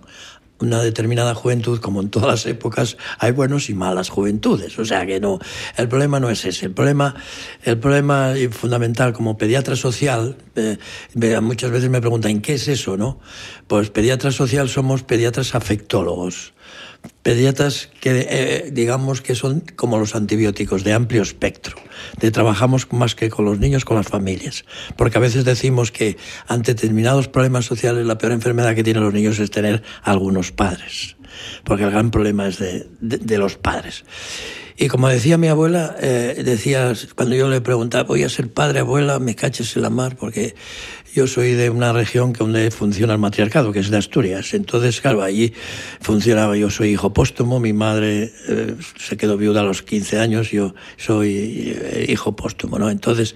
[0.62, 4.79] Una determinada juventud, como en todas las épocas, hay buenos y malas juventudes.
[4.79, 5.40] O sea que no,
[5.77, 6.66] el problema no es ese.
[6.66, 7.16] El problema,
[7.64, 10.79] el problema fundamental como pediatra social, eh,
[11.40, 13.18] muchas veces me preguntan, ¿qué es eso, no?
[13.66, 16.52] Pues pediatra social somos pediatras afectólogos.
[17.23, 21.77] Pediatras que eh, digamos que son como los antibióticos de amplio espectro.
[22.21, 24.65] De trabajamos más que con los niños, con las familias.
[24.97, 26.17] Porque a veces decimos que
[26.49, 31.17] ante determinados problemas sociales la peor enfermedad que tienen los niños es tener algunos padres.
[31.65, 34.05] Porque el gran problema es de, de- los padres.
[34.77, 38.81] Y como decía mi abuela, eh, decía, cuando yo le preguntaba, voy a ser padre,
[38.81, 40.55] abuela, me caches en la mar, porque
[41.14, 44.55] yo soy de una región donde funciona el matriarcado, que es de Asturias.
[44.55, 45.53] Entonces, claro, allí
[46.01, 50.51] funcionaba, yo soy hijo póstumo, mi madre eh, se quedó viuda a los 15 años,
[50.51, 52.90] yo soy eh, hijo póstumo, ¿no?
[52.90, 53.35] Entonces,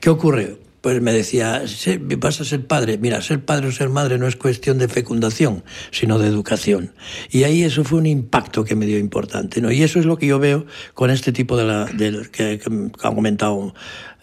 [0.00, 0.56] ¿qué ocurre?
[0.80, 2.98] Pues me decía, "Se- vas a ser padre.
[2.98, 6.92] Mira, ser padre o ser madre no es cuestión de fecundación, sino de educación.
[7.30, 9.72] Y ahí eso fue un impacto que me dio importante, ¿no?
[9.72, 11.86] Y eso es lo que yo veo con este tipo de la,
[12.30, 12.60] que
[13.02, 13.74] ha comentado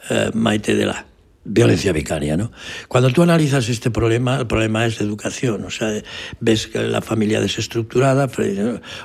[0.10, 1.06] eh, Maite de la
[1.46, 2.52] violencia vicaria, ¿no?
[2.88, 5.92] Cuando tú analizas este problema, el problema es de educación, o sea,
[6.40, 8.28] ves que la familia desestructurada,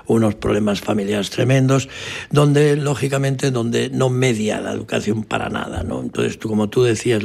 [0.06, 1.88] unos problemas familiares tremendos,
[2.30, 6.00] donde, lógicamente, donde no media la educación para nada, ¿no?
[6.00, 7.22] Entonces, tú, como tú decías,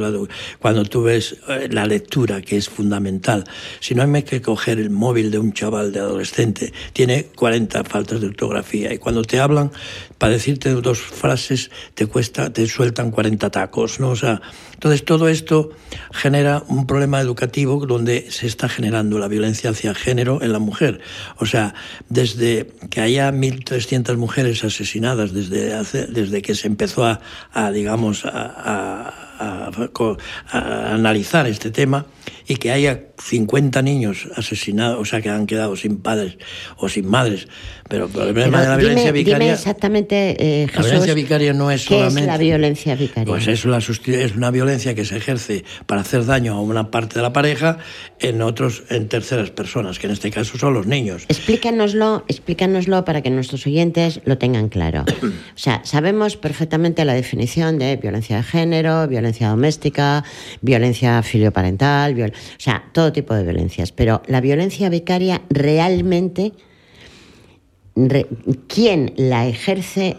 [0.60, 3.44] cuando tú ves eh, la lectura, que es fundamental,
[3.80, 8.20] si no hay que coger el móvil de un chaval de adolescente, tiene 40 faltas
[8.20, 9.72] de ortografía, y cuando te hablan,
[10.18, 14.10] para decirte dos frases, te cuesta, te sueltan 40 tacos, ¿no?
[14.10, 14.42] O sea,
[14.74, 15.70] entonces todo esto
[16.12, 21.00] genera un problema educativo donde se está generando la violencia hacia género en la mujer.
[21.38, 21.74] O sea,
[22.10, 29.14] desde que haya 1.300 mujeres asesinadas desde, hace, desde que se empezó a, digamos, a
[30.92, 32.06] analizar este tema
[32.48, 36.38] y que haya 50 niños asesinados, o sea, que han quedado sin padres
[36.76, 37.48] o sin madres.
[37.88, 39.38] Pero el problema de la dime, violencia vicaria.
[39.38, 42.20] Dime exactamente, eh, Jesús, la violencia vicaria no es ¿qué solamente.
[42.20, 43.26] es la violencia vicaria?
[43.26, 47.16] Pues es, la, es una violencia que se ejerce para hacer daño a una parte
[47.16, 47.78] de la pareja
[48.18, 51.24] en otros, en terceras personas, que en este caso son los niños.
[51.28, 55.04] Explícanoslo, explícanoslo para que nuestros oyentes lo tengan claro.
[55.56, 60.24] O sea, sabemos perfectamente la definición de violencia de género, violencia doméstica,
[60.60, 62.32] violencia filioparental, viol...
[62.36, 63.92] o sea, todo tipo de violencias.
[63.92, 66.52] Pero la violencia vicaria realmente,
[67.94, 68.26] re...
[68.68, 70.16] ¿quién la ejerce,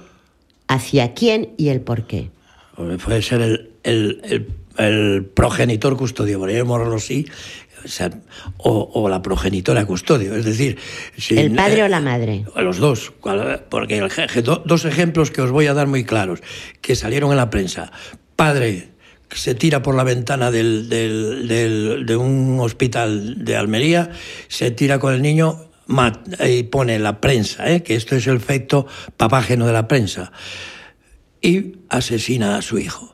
[0.68, 2.30] hacia quién y el por qué?
[2.76, 7.26] Puede ser el, el, el, el progenitor custodio, por llamarlo así,
[7.84, 8.12] o, sea,
[8.58, 10.78] o, o, la progenitora custodio, es decir...
[11.18, 12.46] Si, ¿El padre eh, o la madre?
[12.56, 13.14] Los dos,
[13.70, 14.10] porque el,
[14.66, 16.42] dos ejemplos que os voy a dar muy claros,
[16.82, 17.92] que salieron en la prensa.
[18.36, 18.90] Padre
[19.32, 24.12] se tira por la ventana del, del, de un hospital de Almería,
[24.48, 25.70] se tira con el niño
[26.46, 27.84] y pone la prensa, ¿eh?
[27.84, 30.32] que esto es el efecto papágeno de la prensa,
[31.42, 33.14] y asesina a su hijo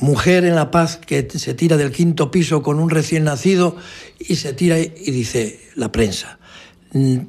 [0.00, 3.76] mujer en La Paz que se tira del quinto piso con un recién nacido
[4.18, 6.38] y se tira y dice la prensa,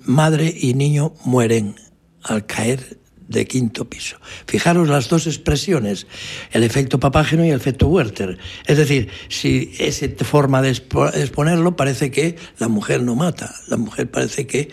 [0.06, 1.76] madre y niño mueren
[2.24, 2.98] al caer
[3.30, 4.18] de quinto piso.
[4.48, 6.08] Fijaros las dos expresiones,
[6.52, 8.38] el efecto papágeno y el efecto Werther.
[8.66, 14.10] Es decir, si esa forma de exponerlo parece que la mujer no mata, la mujer
[14.10, 14.70] parece que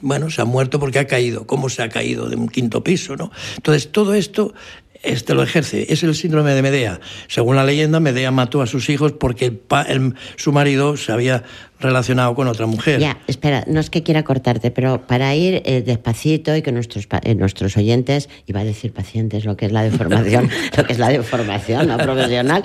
[0.00, 1.44] bueno, se ha muerto porque ha caído.
[1.46, 3.16] ¿Cómo se ha caído de un quinto piso?
[3.16, 3.32] ¿no?
[3.56, 4.54] Entonces, todo esto
[5.02, 5.86] este lo ejerce.
[5.92, 7.00] Es el síndrome de Medea.
[7.28, 11.44] Según la leyenda, Medea mató a sus hijos porque el el, su marido se había
[11.80, 13.00] relacionado con otra mujer.
[13.00, 17.06] Ya, espera, no es que quiera cortarte, pero para ir eh, despacito y que nuestros,
[17.22, 20.98] eh, nuestros oyentes, iba a decir pacientes, lo que es la deformación, lo que es
[20.98, 22.64] la deformación no profesional,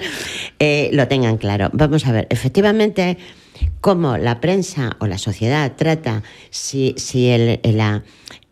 [0.59, 1.69] eh, lo tengan claro.
[1.73, 3.17] Vamos a ver, efectivamente,
[3.81, 8.03] cómo la prensa o la sociedad trata si, si el, la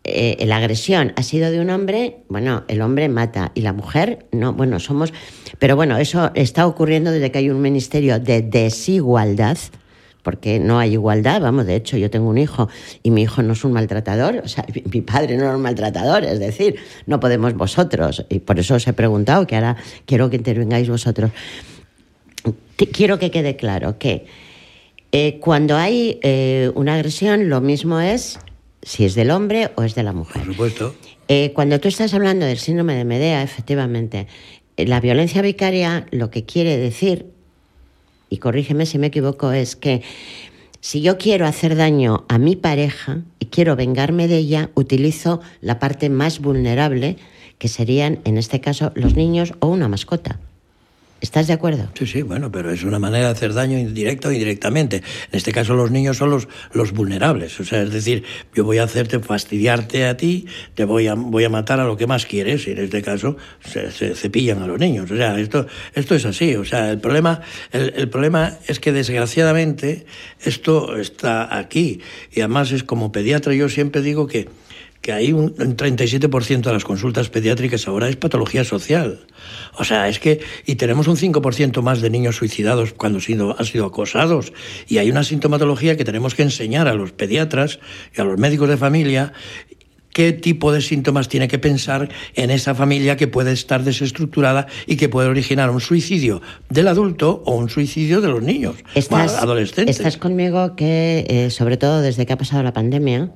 [0.04, 4.26] eh, la agresión ha sido de un hombre, bueno, el hombre mata y la mujer
[4.32, 5.14] no, bueno, somos,
[5.60, 9.60] pero bueno, eso está ocurriendo desde que hay un ministerio de desigualdad,
[10.24, 12.68] porque no hay igualdad, vamos, de hecho yo tengo un hijo
[13.04, 16.24] y mi hijo no es un maltratador, o sea, mi padre no es un maltratador,
[16.24, 19.76] es decir, no podemos vosotros, y por eso os he preguntado, que ahora
[20.08, 21.30] quiero que intervengáis vosotros.
[22.76, 24.26] Quiero que quede claro que
[25.12, 28.40] eh, cuando hay eh, una agresión, lo mismo es
[28.82, 30.44] si es del hombre o es de la mujer.
[30.44, 30.96] Por supuesto.
[31.28, 34.28] Eh, cuando tú estás hablando del síndrome de Medea, efectivamente,
[34.78, 37.28] eh, la violencia vicaria lo que quiere decir,
[38.30, 40.02] y corrígeme si me equivoco, es que
[40.80, 45.80] si yo quiero hacer daño a mi pareja y quiero vengarme de ella, utilizo la
[45.80, 47.18] parte más vulnerable,
[47.60, 50.40] que serían, en este caso, los niños o una mascota.
[51.22, 51.88] ¿Estás de acuerdo?
[51.94, 54.98] Sí, sí, bueno, pero es una manera de hacer daño indirecto o indirectamente.
[54.98, 57.60] En este caso los niños son los, los vulnerables.
[57.60, 58.24] O sea, es decir,
[58.56, 61.96] yo voy a hacerte fastidiarte a ti, te voy a, voy a matar a lo
[61.96, 65.12] que más quieres, y en este caso se, se cepillan a los niños.
[65.12, 66.56] O sea, esto, esto es así.
[66.56, 70.08] O sea, el problema, el, el problema es que desgraciadamente
[70.44, 72.02] esto está aquí.
[72.32, 74.50] Y además es como pediatra, yo siempre digo que
[75.02, 79.20] que hay un, un 37% de las consultas pediátricas ahora es patología social.
[79.78, 83.56] O sea, es que, y tenemos un 5% más de niños suicidados cuando han sido,
[83.58, 84.54] han sido acosados.
[84.88, 87.80] Y hay una sintomatología que tenemos que enseñar a los pediatras
[88.16, 89.34] y a los médicos de familia
[90.14, 94.98] qué tipo de síntomas tiene que pensar en esa familia que puede estar desestructurada y
[94.98, 99.98] que puede originar un suicidio del adulto o un suicidio de los niños, estás, adolescentes.
[99.98, 103.32] Estás conmigo que, eh, sobre todo desde que ha pasado la pandemia,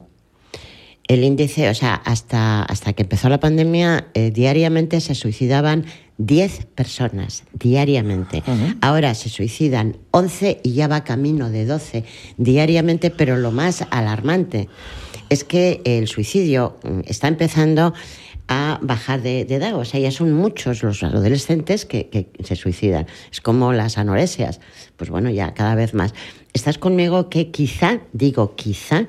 [1.08, 5.86] el índice, o sea, hasta, hasta que empezó la pandemia, eh, diariamente se suicidaban
[6.18, 8.42] 10 personas, diariamente.
[8.48, 8.78] Uh -huh.
[8.82, 12.06] Ahora se suicidan 11 y ya va camino de 12
[12.38, 14.68] diariamente, pero lo más alarmante
[15.30, 17.94] es que el suicidio mm, está empezando
[18.48, 19.76] a bajar de, de, edad.
[19.76, 23.08] O sea, ya son muchos los adolescentes que, que, se suicidan.
[23.32, 24.60] Es como las anoresias.
[24.98, 26.14] Pues bueno, ya cada vez más.
[26.54, 29.08] ¿Estás conmigo que quizá, digo quizá,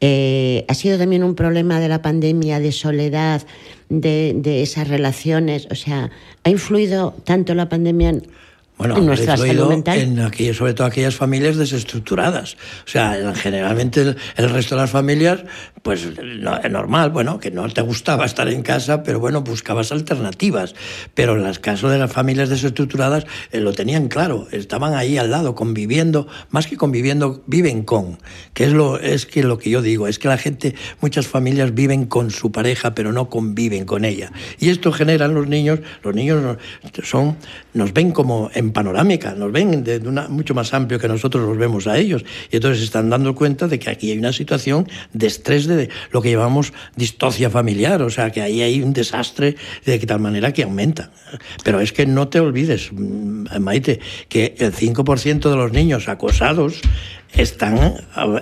[0.00, 3.42] eh, ha sido también un problema de la pandemia, de soledad,
[3.88, 5.66] de, de, esas relaciones.
[5.70, 6.10] O sea,
[6.44, 8.20] ¿ha influido tanto la pandemia
[8.78, 9.98] bueno, en nuestra salud mental?
[9.98, 12.54] En aquellas, sobre todo aquellas familias desestructuradas.
[12.86, 15.40] O sea, generalmente el, el resto de las familias,
[15.82, 19.90] pues no, es normal, bueno, que no te gustaba estar en casa, pero bueno, buscabas
[19.90, 20.76] alternativas.
[21.14, 25.30] Pero en el caso de las familias desestructuradas eh, lo tenían claro, estaban ahí al
[25.30, 28.18] lado, conviviendo, más que conviviendo, viven con,
[28.54, 31.74] que es lo, es que lo que yo digo, es que la gente, muchas familias
[31.74, 34.32] viven con su pareja, pero no conviven con ella.
[34.60, 36.58] Y esto genera en los niños, los niños
[37.02, 37.36] son,
[37.74, 41.56] nos ven como en panorámica, nos ven de una, mucho más amplio que nosotros los
[41.56, 42.24] vemos a ellos.
[42.50, 45.90] Y entonces se están dando cuenta de que aquí hay una situación de estrés de
[46.10, 50.52] lo que llamamos distocia familiar, o sea, que ahí hay un desastre de tal manera
[50.52, 51.10] que aumenta.
[51.62, 56.80] Pero es que no te olvides, mm, Maite, que el 5% de los niños acosados
[57.32, 57.94] están,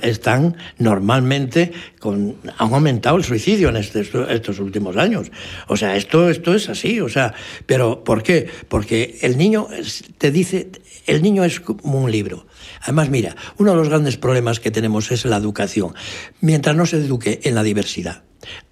[0.03, 5.31] están normalmente con, han aumentado el suicidio en este, estos últimos años.
[5.69, 7.01] O sea, esto, esto es así.
[7.01, 7.35] O sea,
[7.67, 8.49] pero ¿por qué?
[8.69, 9.69] Porque el niño
[10.19, 10.71] te dice,
[11.07, 12.47] el niño es como un libro.
[12.83, 15.95] Además, mira, uno de los grandes problemas que tenemos es la educación.
[16.41, 18.23] Mientras no se eduque en la diversidad,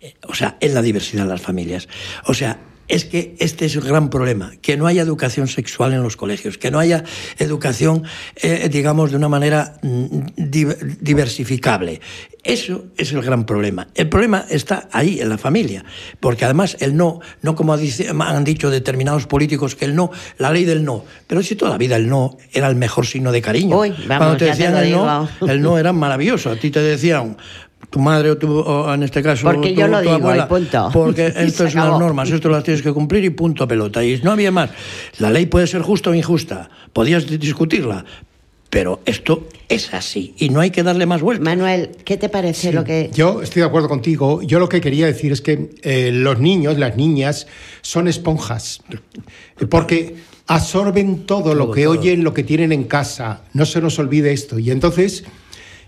[0.01, 1.89] eh, o sea, en la diversidad de las familias.
[2.27, 6.03] O sea, es que este es el gran problema, que no haya educación sexual en
[6.03, 7.05] los colegios, que no haya
[7.39, 8.05] educación,
[8.37, 10.21] eh, digamos, de una manera mm,
[11.01, 12.01] diversificable.
[12.43, 13.89] Eso es el gran problema.
[13.95, 15.83] El problema está ahí, en la familia,
[16.21, 20.65] porque además el no, no como han dicho determinados políticos que el no, la ley
[20.65, 23.81] del no, pero si toda la vida el no era el mejor signo de cariño.
[24.07, 26.51] Cuando te decían el no, el no era maravilloso.
[26.51, 27.39] A ti te decían,
[27.95, 28.49] tu madre o, tu,
[28.93, 32.29] en este caso porque tu, yo lo digo abuela, punto porque esto es las normas
[32.29, 34.71] esto las tienes que cumplir y punto pelota y no había más
[35.21, 38.05] la ley puede ser justa o injusta podías discutirla
[38.69, 41.45] pero esto es así y no hay que darle más vuelta.
[41.45, 43.09] Manuel, ¿qué te parece lo que...?
[43.15, 44.43] Yo estoy de acuerdo contigo.
[44.43, 47.47] Yo lo que quería decir es que eh, los niños, las niñas,
[47.83, 48.83] son esponjas.
[49.71, 50.17] Porque
[50.49, 53.43] absorben todo, lo que oyen, lo que tienen en casa.
[53.53, 54.59] No se nos olvide esto.
[54.59, 55.23] Y entonces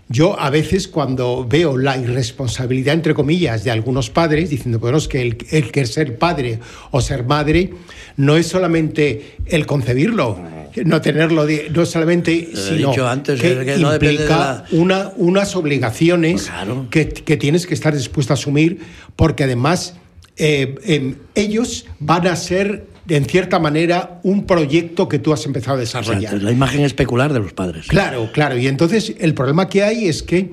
[0.09, 5.07] yo a veces cuando veo la irresponsabilidad, entre comillas, de algunos padres, diciendo, bueno, es
[5.07, 5.35] que el,
[5.71, 6.59] que ser padre
[6.91, 7.71] o ser madre
[8.15, 10.39] no es solamente el concebirlo,
[10.85, 11.01] no.
[11.01, 12.93] tenerlo, no solamente, sino
[13.23, 16.49] que, implica una, unas obligaciones
[16.89, 18.79] pues que, tienes que estar dispuesto a asumir,
[19.15, 19.95] porque además
[20.37, 25.77] eh, em, ellos van a ser en cierta manera, un proyecto que tú has empezado
[25.77, 26.41] a desarrollar.
[26.41, 27.87] la imagen especular de los padres.
[27.87, 28.57] Claro, claro.
[28.57, 30.51] Y entonces el problema que hay es que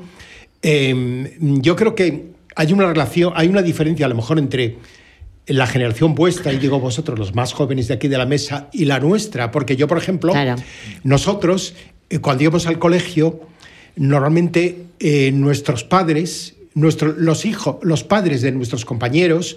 [0.63, 4.77] em, yo creo que hay una relación, hay una diferencia a lo mejor entre
[5.47, 8.87] la generación vuestra, y digo vosotros, los más jóvenes de aquí de la mesa, y
[8.87, 10.33] la nuestra, porque yo, por ejemplo,
[11.03, 11.75] nosotros,
[12.09, 13.41] eh, cuando íbamos al colegio,
[13.97, 19.57] normalmente eh, nuestros padres, nuestros, los hijos, los padres de nuestros compañeros,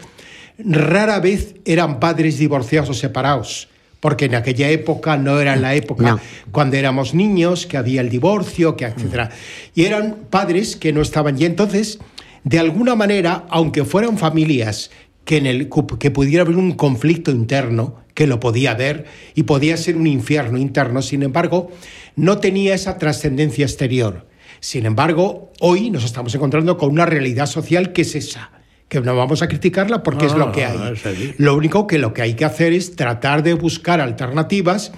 [0.60, 6.20] rara vez eran padres divorciados o separados, porque en aquella época no era la época
[6.52, 9.32] cuando éramos niños, que había el divorcio, que etc.
[9.76, 11.40] Y eran padres que no estaban.
[11.40, 12.00] Y entonces,
[12.44, 14.92] de alguna manera, aunque fueran familias
[15.26, 19.78] que, en el, que pudiera haber un conflicto interno, que lo podía haber, y podía
[19.78, 21.72] ser un infierno interno, sin embargo,
[22.16, 24.26] no tenía esa trascendencia exterior.
[24.60, 28.57] Sin embargo, hoy nos estamos encontrando con una realidad social que es esa
[28.90, 31.36] que no vamos a criticarla porque es lo que hay.
[31.38, 34.92] Lo único que lo que hay que hacer es tratar de buscar alternativas,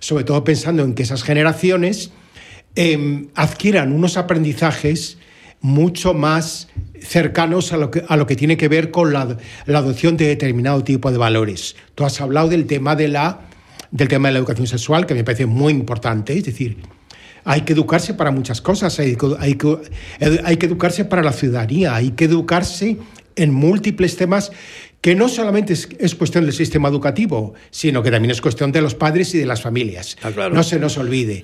[0.00, 2.10] sobre todo pensando en que esas generaciones
[2.74, 5.18] em, adquieran unos aprendizajes
[5.60, 6.68] mucho más
[7.00, 10.26] cercanos a lo que, a lo que tiene que ver con la, la, adopción de
[10.26, 11.76] determinado tipo de valores.
[11.94, 13.40] Tú has hablado del tema de la,
[13.90, 16.78] del tema de la educación sexual, que me parece muy importante, es decir,
[17.44, 19.78] hay que educarse para muchas cosas, hay hay que,
[20.44, 22.98] hay que educarse para la ciudadanía, hay que educarse
[23.36, 24.52] en múltiples temas
[25.00, 28.94] que no solamente es, cuestión del sistema educativo, sino que también es cuestión de los
[28.94, 30.16] padres y de las familias.
[30.22, 31.42] Ah, no se nos olvide.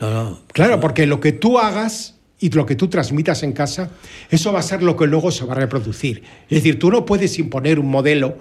[0.53, 3.91] claro, porque lo que tú hagas y lo que tú transmitas en casa,
[4.31, 6.23] eso va a ser lo que luego se va a reproducir.
[6.51, 8.37] Es decir, tú no puedes imponer un modelo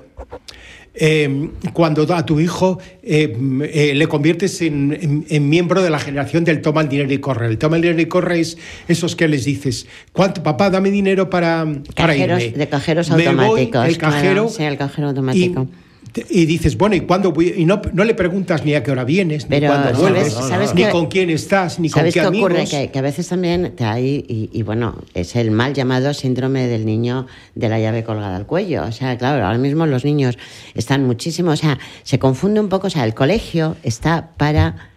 [0.93, 6.61] Em, cuando a tu hijo em, eh, le conviertes en, miembro de la generación del
[6.61, 7.47] toma el dinero y corre.
[7.47, 8.57] El toma el dinero y corre es
[8.89, 12.51] esos que les dices, ¿cuánto, papá, dame dinero para, para irme?
[12.51, 13.87] De cajeros automáticos.
[13.87, 15.80] el cajero, sí, el cajero automático y
[16.29, 17.53] dices, bueno, ¿y cuándo voy?
[17.57, 20.37] Y no, no le preguntas ni a qué hora vienes, ni cuándo vuelves,
[20.75, 22.65] ni con quién estás, ni con qué, qué ocurre?
[22.65, 27.27] Que, a veces también te hay, y, bueno, es el mal llamado síndrome del niño
[27.55, 28.83] de la llave colgada al cuello.
[28.83, 30.37] O sea, claro, ahora mismo los niños
[30.73, 34.89] están muchísimo, o sea, se confunde un poco, o sea, el colegio está para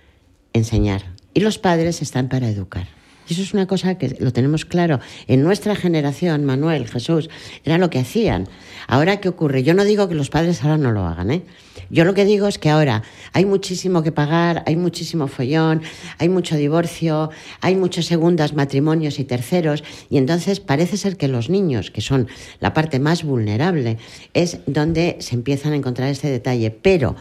[0.52, 2.88] enseñar y los padres están para educar.
[3.28, 5.00] Y eso es una cosa que lo tenemos claro.
[5.26, 7.30] En nuestra generación, Manuel, Jesús,
[7.64, 8.48] era lo que hacían.
[8.86, 9.62] Ahora, ¿qué ocurre?
[9.62, 11.42] Yo no digo que los padres ahora no lo hagan, ¿eh?
[11.90, 15.82] Yo lo que digo es que ahora hay muchísimo que pagar, hay muchísimo follón,
[16.18, 21.50] hay mucho divorcio, hay muchas segundas, matrimonios y terceros, y entonces parece ser que los
[21.50, 22.28] niños, que son
[22.60, 23.98] la parte más vulnerable,
[24.32, 26.70] es donde se empiezan a encontrar este detalle.
[26.70, 27.16] Pero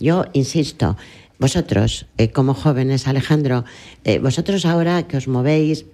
[0.00, 0.96] yo insisto,
[1.38, 3.64] vosotros, eh, como jóvenes, Alejandro,
[4.04, 5.86] eh, vosotros ahora que os movéis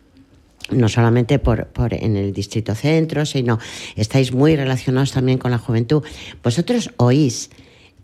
[0.71, 3.59] no solamente por, por, en el distrito centro, sino
[3.97, 6.03] estáis muy relacionados también con la juventud.
[6.43, 7.51] Vosotros oís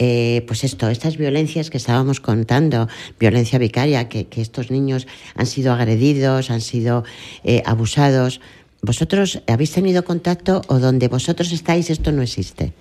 [0.03, 2.89] eh, pues esto, estas violencias que estábamos contando,
[3.19, 7.05] violencia vicaria, que, que estos niños han sido agredidos, han sido
[7.45, 8.41] eh, abusados.
[8.81, 12.73] ¿Vosotros habéis tenido contacto o donde vosotros estáis esto no existe?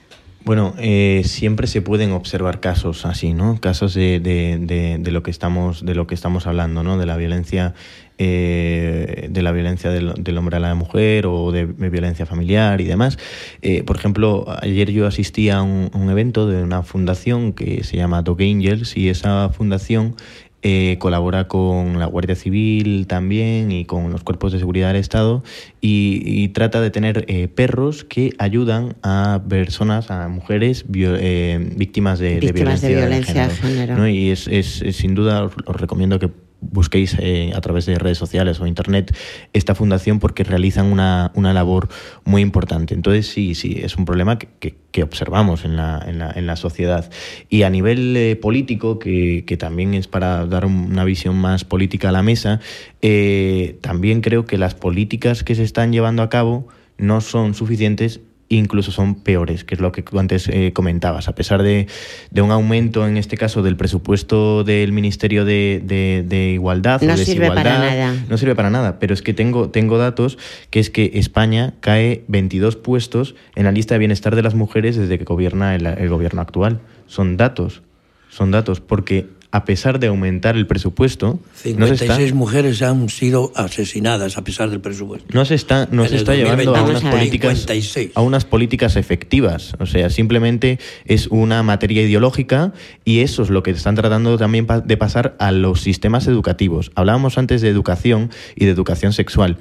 [0.46, 3.60] Bueno, eh, siempre se pueden observar casos así, ¿no?
[3.60, 6.98] Casos de, de, de, lo que estamos, de lo que estamos hablando, ¿no?
[6.98, 7.74] De la violencia,
[8.18, 12.86] eh, de la violencia del, del, hombre a la mujer o de, violencia familiar y
[12.86, 13.20] demás.
[13.62, 17.98] Eh, por ejemplo, ayer yo asistí a un, un, evento de una fundación que se
[17.98, 20.16] llama Dog Angels y esa fundación
[20.62, 25.44] eh, colabora con la Guardia Civil también y con los cuerpos de seguridad del Estado
[25.80, 32.20] y, y trata de tener eh, perros que ayudan a personas, a mujeres eh, víctimas
[32.20, 33.76] de, víctimas de, violencia, de violencia de género.
[33.76, 33.98] género.
[33.98, 34.10] ¿no?
[34.10, 36.30] Y es, es, es, sin duda, os, os recomiendo que
[36.62, 39.16] busquéis eh, a través de redes sociales o internet
[39.54, 41.90] esta fundación porque realizan una, una labor
[42.26, 42.94] muy importante.
[42.94, 46.56] Entonces, sí, sí, es un problema que, que, observamos en la, en, la, en la,
[46.56, 47.10] sociedad.
[47.50, 52.10] Y a nivel eh, político, que, que, también es para dar una visión más política
[52.10, 52.60] a la mesa,
[53.02, 58.20] eh, también creo que las políticas que se están llevando a cabo no son suficientes
[58.50, 61.28] incluso son peores, que es lo que tú antes eh, comentabas.
[61.28, 61.88] A pesar de,
[62.32, 67.14] de, un aumento, en este caso, del presupuesto del Ministerio de, de, de Igualdad no
[67.14, 68.16] o sirve para nada.
[68.28, 69.00] no sirve para nada.
[69.00, 70.38] Pero es que tengo, tengo datos
[70.72, 74.96] que es que España cae 22 puestos en la lista de bienestar de las mujeres
[74.98, 76.82] desde que gobierna el, el gobierno actual.
[77.08, 77.82] Son datos,
[78.30, 83.10] son datos, porque a pesar de aumentar el presupuesto, 56 no se está, mujeres han
[83.10, 85.28] sido asesinadas a pesar del presupuesto.
[85.34, 88.12] No se está, no se está llevando a unas políticas 56.
[88.14, 92.74] a unas políticas efectivas, o sea, simplemente es una materia ideológica
[93.06, 96.92] y eso es lo que están tratando también de pasar a los sistemas educativos.
[96.94, 99.58] Hablábamos antes de educación y de educación sexual.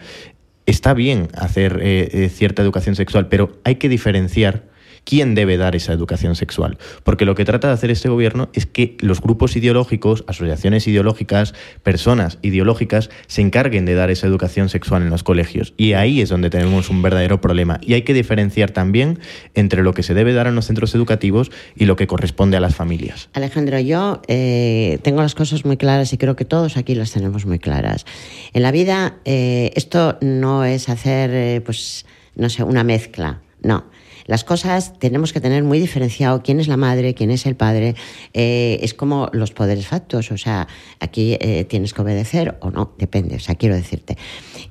[0.67, 4.65] Está bien hacer eh, eh, cierta educación sexual, pero hay que diferenciar
[5.09, 6.77] quién debe dar esa educación sexual.
[7.03, 11.55] Porque lo que trata de hacer este gobierno es que los grupos ideológicos, asociaciones ideológicas,
[11.83, 15.73] personas ideológicas, se encarguen de dar esa educación sexual en los colegios.
[15.79, 17.81] Y ahí es donde tenemos un verdadero problema.
[17.81, 19.19] Y hay que diferenciar también
[19.55, 22.61] entre lo que se debe dar en los centros educativos y lo que corresponde a
[22.61, 23.31] las familias.
[23.33, 27.47] Alejandro, yo eh, tengo las cosas muy claras y creo que todos aquí las tenemos
[27.47, 28.05] muy claras.
[28.53, 32.05] En la vida, eh, esto no es hacer, eh, pues,
[32.37, 33.41] no sé, una mezcla.
[33.63, 33.87] No
[34.29, 37.97] las cosas tenemos que tener muy diferenciado quién es la madre, quién es el padre.
[38.35, 40.69] Eh, es como los poderes factos, o sea,
[41.01, 44.19] aquí eh, tienes que obedecer o no, depende, o sea, quiero decirte.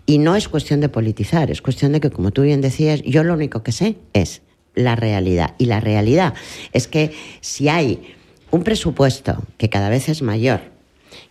[0.05, 3.23] Y no es cuestión de politizar, es cuestión de que, como tú bien decías, yo
[3.23, 4.43] lo único que sé es
[4.75, 5.55] la realidad.
[5.57, 6.35] Y la realidad
[6.71, 8.15] es que si hay
[8.51, 10.61] un presupuesto que cada vez es mayor,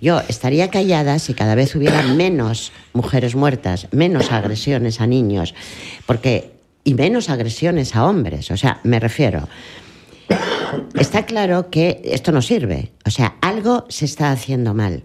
[0.01, 5.55] yo estaría callada si cada vez hubiera menos mujeres muertas, menos agresiones a niños,
[6.07, 6.56] porque
[6.87, 8.51] y menos agresiones a hombres.
[8.53, 9.49] O sea, me refiero.
[10.95, 12.93] Está claro que esto no sirve.
[13.05, 15.03] O sea, algo se está haciendo mal.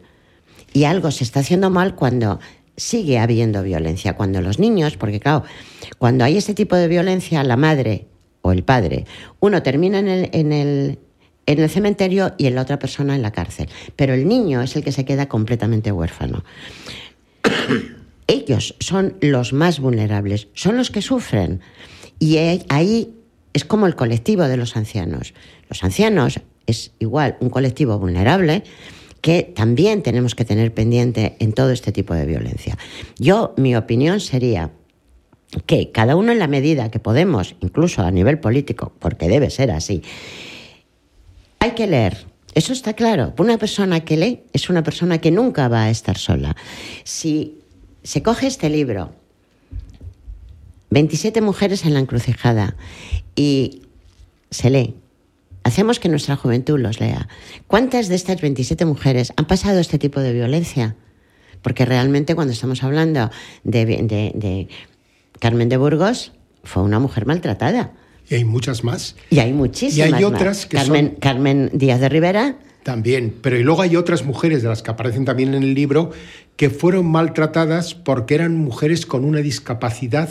[0.73, 2.39] Y algo se está haciendo mal cuando
[2.77, 4.13] sigue habiendo violencia.
[4.15, 5.43] Cuando los niños, porque claro,
[5.97, 8.05] cuando hay este tipo de violencia, la madre
[8.43, 9.05] o el padre,
[9.39, 10.99] uno termina en el, en el,
[11.47, 13.69] en el cementerio y la otra persona en la cárcel.
[13.95, 16.43] Pero el niño es el que se queda completamente huérfano
[18.27, 21.61] ellos son los más vulnerables, son los que sufren.
[22.19, 22.37] Y
[22.69, 23.13] ahí
[23.53, 25.33] es como el colectivo de los ancianos.
[25.69, 28.63] Los ancianos es igual un colectivo vulnerable
[29.21, 32.77] que también tenemos que tener pendiente en todo este tipo de violencia.
[33.17, 34.71] Yo, mi opinión sería
[35.65, 39.71] que cada uno en la medida que podemos, incluso a nivel político, porque debe ser
[39.71, 40.01] así,
[41.59, 42.25] hay que leer.
[42.55, 43.33] Eso está claro.
[43.37, 46.55] Una persona que lee es una persona que nunca va a estar sola.
[47.03, 47.60] Si
[48.03, 49.13] se coge este libro,
[50.89, 52.75] 27 mujeres en la encrucijada,
[53.35, 53.83] y
[54.49, 54.95] se lee.
[55.63, 57.27] Hacemos que nuestra juventud los lea.
[57.67, 60.95] ¿Cuántas de estas 27 mujeres han pasado este tipo de violencia?
[61.61, 63.29] Porque realmente cuando estamos hablando
[63.63, 64.67] de, de, de
[65.39, 66.31] Carmen de Burgos,
[66.63, 67.93] fue una mujer maltratada.
[68.29, 69.15] Y hay muchas más.
[69.29, 70.65] Y hay muchísimas y hay otras más.
[70.65, 71.15] que Carmen, son...
[71.17, 72.55] Carmen Díaz de Rivera.
[72.83, 76.11] También, pero y luego hay otras mujeres de las que aparecen también en el libro
[76.55, 80.29] que fueron maltratadas porque eran mujeres con una discapacidad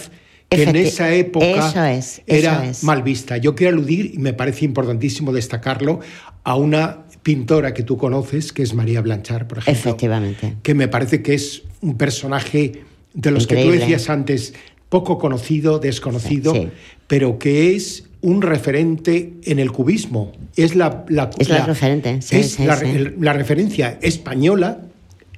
[0.48, 2.82] que en esa época eso es, eso era es.
[2.82, 3.36] mal vista.
[3.36, 6.00] Yo quiero aludir, y me parece importantísimo destacarlo,
[6.42, 9.78] a una pintora que tú conoces, que es María Blanchard, por ejemplo.
[9.90, 10.56] Efectivamente.
[10.62, 12.82] Que me parece que es un personaje
[13.14, 13.72] de los Increíble.
[13.72, 14.54] que tú decías antes,
[14.88, 16.68] poco conocido, desconocido, Sí, sí.
[17.06, 20.32] pero que es un referente en el cubismo.
[20.56, 22.76] Es la, la, Es la referente, sí, es la,
[23.20, 24.80] la referencia española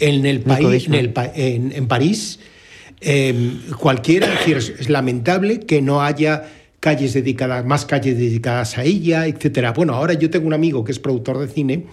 [0.08, 2.38] en el país, en, el en- en París.
[3.00, 3.34] Eh,
[3.78, 6.44] cualquiera, es decir, es, es lamentable que no haya
[6.80, 9.72] calles dedicadas, más calles dedicadas a ella, etcétera.
[9.72, 11.84] Bueno, ahora yo tengo un amigo que es productor de cine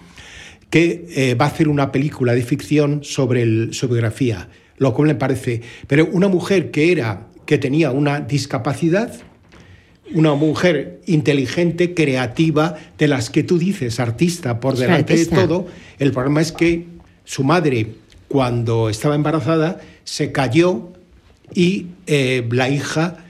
[0.68, 4.48] que eh, va a hacer una película de ficción sobre el, su biografía,
[4.78, 5.62] lo cual me parece.
[5.88, 9.12] Pero una mujer que era, que tenía una discapacidad,
[10.14, 15.66] una mujer inteligente, creativa, de las que tú dices, artista por delante de todo.
[15.98, 16.84] El problema es que
[17.24, 17.86] su madre,
[18.30, 20.92] cuando estaba embarazada, se cayó
[21.52, 23.24] y eh, la hija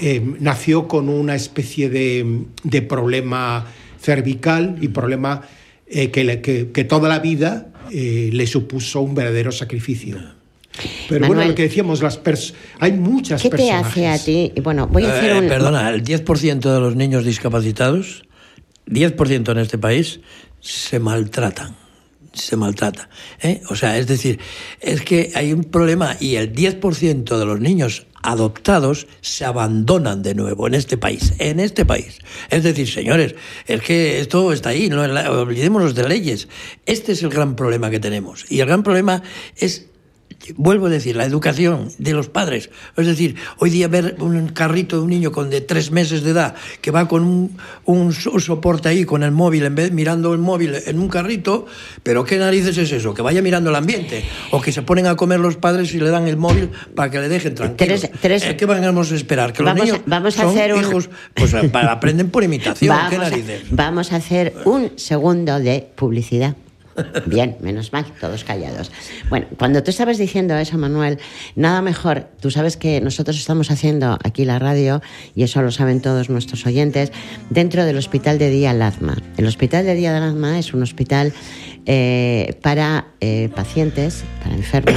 [0.00, 3.66] eh, nació con una especie de, de problema
[4.00, 5.42] cervical y problema
[5.88, 10.18] eh, que, que, que, toda la vida le supuso un verdadero sacrificio.
[11.08, 13.94] Pero Manuel, bueno, lo que decíamos, las pers hay muchas ¿Qué personajes.
[13.94, 14.52] te hace a ti?
[14.62, 15.48] Bueno, voy a hacer Eh, un...
[15.48, 18.22] Perdona, el 10% de los niños discapacitados,
[18.86, 20.20] 10% en este país,
[20.60, 21.87] se maltratan.
[22.32, 23.08] Se maltrata.
[23.40, 23.62] ¿eh?
[23.70, 24.38] O sea, es decir,
[24.80, 30.34] es que hay un problema y el 10% de los niños adoptados se abandonan de
[30.34, 32.18] nuevo en este país, en este país.
[32.50, 33.34] Es decir, señores,
[33.66, 36.48] es que esto está ahí, no olvidémonos de leyes.
[36.86, 38.44] Este es el gran problema que tenemos.
[38.48, 39.22] Y el gran problema
[39.56, 39.87] es
[40.56, 42.70] vuelvo a decir, la educación de los padres.
[42.96, 46.30] Es decir, hoy día ver un carrito de un niño con de tres meses de
[46.30, 50.38] edad que va con un, un soporte ahí, con el móvil, en vez mirando el
[50.38, 51.66] móvil en un carrito,
[52.02, 53.14] pero ¿qué narices es eso?
[53.14, 54.24] Que vaya mirando el ambiente.
[54.50, 57.18] O que se ponen a comer los padres y le dan el móvil para que
[57.18, 57.94] le dejen tranquilo.
[57.98, 58.56] Tres, tres, ¿Eh?
[58.56, 59.52] ¿Qué vamos a esperar?
[59.52, 60.80] Que vamos, los niños vamos a son hacer un...
[60.80, 62.94] hijos, pues aprenden por imitación.
[62.94, 63.62] vamos, ¿Qué narices?
[63.62, 66.54] A, vamos a hacer un segundo de publicidad.
[67.26, 68.90] Bien, menos mal, todos callados.
[69.28, 71.18] Bueno, cuando tú estabas diciendo eso, Manuel,
[71.56, 75.00] nada mejor, tú sabes que nosotros estamos haciendo aquí la radio,
[75.34, 77.12] y eso lo saben todos nuestros oyentes,
[77.50, 79.16] dentro del Hospital de Día Lazma.
[79.36, 81.32] El Hospital de Día Lazma es un hospital
[81.86, 84.94] eh, para eh, pacientes, para enfermos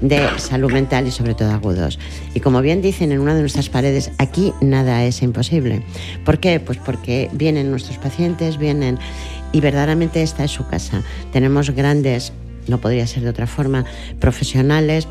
[0.00, 2.00] de salud mental y sobre todo agudos.
[2.34, 5.82] Y como bien dicen en una de nuestras paredes, aquí nada es imposible.
[6.24, 6.58] ¿Por qué?
[6.58, 8.98] Pues porque vienen nuestros pacientes, vienen
[9.52, 11.02] y verdaderamente esta es su casa.
[11.32, 12.32] Tenemos grandes,
[12.68, 13.84] no podría ser de otra forma,
[14.20, 15.08] profesionales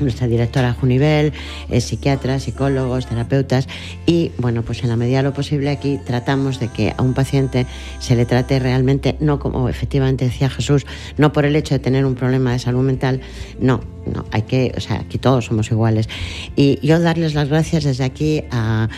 [0.00, 1.32] nuestra directora Junivel,
[1.68, 3.68] eh, psiquiatras, psicólogos, terapeutas
[4.06, 7.14] y bueno, pues en la medida de lo posible aquí tratamos de que a un
[7.14, 7.66] paciente
[7.98, 10.86] se le trate realmente, no como efectivamente decía Jesús,
[11.16, 13.20] no por el hecho de tener un problema de salud mental,
[13.60, 13.80] no,
[14.12, 16.08] no, hay que, o sea, aquí todos somos iguales.
[16.56, 18.88] Y yo darles las gracias desde aquí a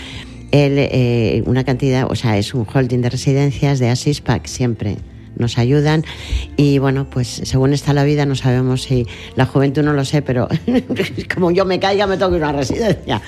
[0.53, 4.97] el, eh, una cantidad, o sea, es un holding de residencias de Asispac siempre
[5.37, 6.05] nos ayudan
[6.57, 10.23] y bueno, pues según está la vida no sabemos si la juventud no lo sé,
[10.23, 10.49] pero
[11.35, 13.23] como yo me caiga me toco una residencia.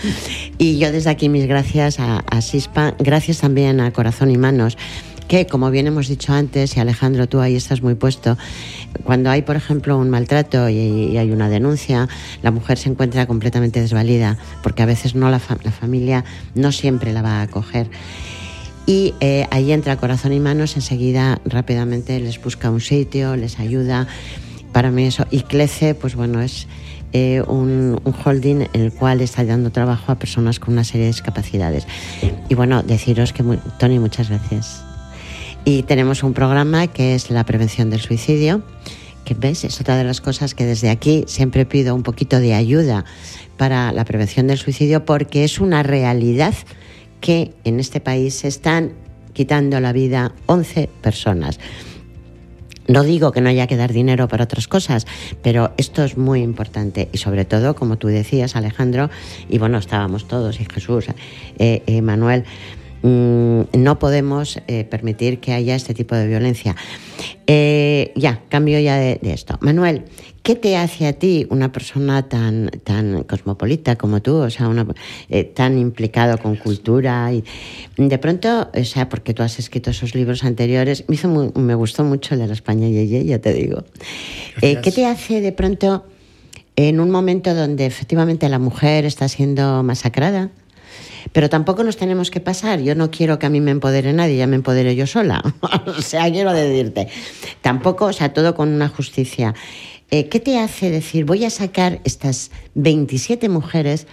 [0.58, 4.76] Y yo desde aquí mis gracias a, a SISPA, gracias también a Corazón y Manos
[5.24, 8.36] que, como bien hemos dicho antes, y Alejandro, tú ahí estás muy puesto,
[9.04, 12.08] cuando hay, por ejemplo, un maltrato y, hay una denuncia,
[12.42, 16.72] la mujer se encuentra completamente desvalida, porque a veces no la, fa la familia no
[16.72, 17.88] siempre la va a acoger.
[18.86, 24.08] Y eh, ahí entra Corazón y Manos, enseguida rápidamente les busca un sitio, les ayuda.
[24.72, 25.26] Para mí eso.
[25.30, 26.66] Y Clece, pues bueno, es
[27.12, 31.02] eh, un, un, holding en el cual está dando trabajo a personas con una serie
[31.02, 31.86] de discapacidades.
[32.48, 34.82] Y bueno, deciros que, muy, Tony, muchas gracias.
[35.64, 38.62] Y tenemos un programa que es la prevención del suicidio,
[39.24, 42.54] que ves, es otra de las cosas que desde aquí siempre pido un poquito de
[42.54, 43.04] ayuda
[43.56, 46.54] para la prevención del suicidio porque es una realidad
[47.20, 48.92] que en este país se están
[49.32, 51.60] quitando la vida 11 personas.
[52.88, 55.06] No digo que no haya que dar dinero para otras cosas,
[55.40, 59.08] pero esto es muy importante y sobre todo, como tú decías, Alejandro,
[59.48, 61.06] y bueno, estábamos todos, y Jesús,
[61.58, 62.44] eh, Manuel,
[63.02, 66.76] mmm, no podemos eh, permitir que haya este tipo de violencia.
[67.46, 69.58] Eh, ya, cambio ya de, de, esto.
[69.60, 70.04] Manuel,
[70.42, 74.86] ¿qué te hace a ti una persona tan, tan cosmopolita como tú, o sea, una,
[75.28, 77.32] eh, tan implicado con cultura?
[77.32, 77.44] Y
[77.96, 81.74] de pronto, o sea, porque tú has escrito esos libros anteriores, me, hizo muy, me
[81.74, 83.84] gustó mucho el de la España Yeye, ya te digo.
[84.60, 86.04] ¿Qué te hace de pronto
[86.76, 90.50] en un momento donde efectivamente la mujer está siendo masacrada?
[91.32, 92.80] Pero tampoco nos tenemos que pasar.
[92.80, 95.42] Yo no quiero que a mí me empodere nadie, ya me empodere yo sola.
[95.86, 97.08] o sea, quiero decirte.
[97.60, 99.54] Tampoco, o sea, todo con una justicia.
[100.10, 104.06] Eh, ¿Qué te hace decir, voy a sacar estas 27 mujeres,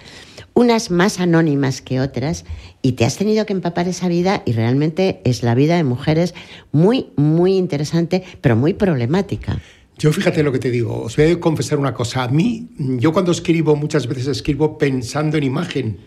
[0.53, 2.45] unas más anónimas que otras,
[2.81, 6.33] y te has tenido que empapar esa vida y realmente es la vida de mujeres
[6.71, 9.59] muy, muy interesante, pero muy problemática?
[9.97, 12.23] Yo fíjate lo que te digo, os voy a confesar una cosa.
[12.23, 15.97] A mí, yo cuando escribo, muchas veces escribo pensando en imagen.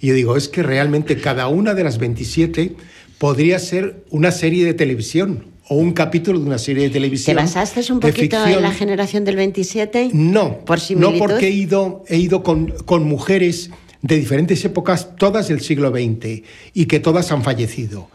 [0.00, 2.74] Y yo digo, es que realmente cada una de las 27
[3.18, 7.36] podría ser una serie de televisión o un capítulo de una serie de televisión.
[7.36, 10.10] ¿Te basaste un poquito en la generación del 27?
[10.12, 13.70] No, ¿Por no porque he ido, he ido con, con mujeres
[14.02, 16.42] de diferentes épocas, todas del siglo XX,
[16.74, 18.08] y que todas han fallecido.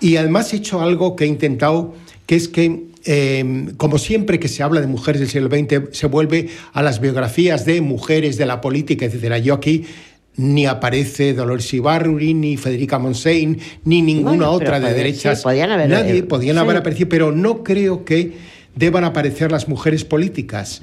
[0.00, 1.94] Y además he hecho algo que he intentado,
[2.26, 6.06] que es que, eh, como siempre que se habla de mujeres del siglo XX, se
[6.06, 9.42] vuelve a las biografías de mujeres de la política, etc.
[9.42, 9.84] Yo aquí
[10.40, 15.38] ni aparece Dolores Ibarruri, ni Federica Monsein, ni ninguna Bueno, otra de derechas.
[15.38, 16.60] sí, podían haber- Nadie podían sí.
[16.60, 18.32] haber aparecido, pero no creo que
[18.74, 20.80] deban aparecer las mujeres políticas.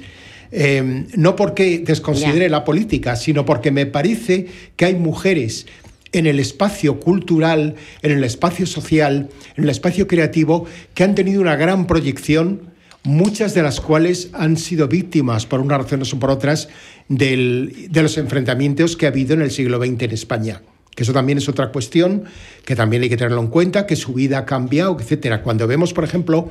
[0.52, 4.46] Eh, no porque desconsidere la política, sino porque me parece
[4.76, 5.66] que hay mujeres
[6.12, 11.40] en el espacio cultural, en el espacio social, en el espacio creativo, que han tenido
[11.42, 12.62] una gran proyección,
[13.02, 16.68] muchas de las cuales han sido víctimas, por unas razones o por otras,
[17.08, 20.62] del- de los enfrentamientos que ha habido en el siglo XX en España.
[20.94, 22.24] Que eso también es otra cuestión
[22.64, 25.42] que también hay que tenerlo en cuenta, que su vida ha cambiado, etcétera.
[25.42, 26.48] Cuando vemos, por ejemplo,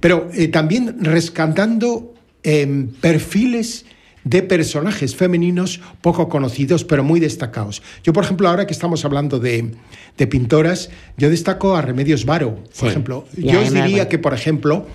[0.00, 3.84] pero eh, también rescatando em, perfiles
[4.24, 7.82] de personajes femeninos poco conocidos, pero muy destacados.
[8.02, 9.72] Yo, por ejemplo, ahora que estamos hablando de,
[10.16, 12.86] de pintoras, yo destaco a Remedios Varo, por Sí.
[12.86, 13.26] ejemplo.
[13.36, 14.86] Yo os diría que, por ejemplo,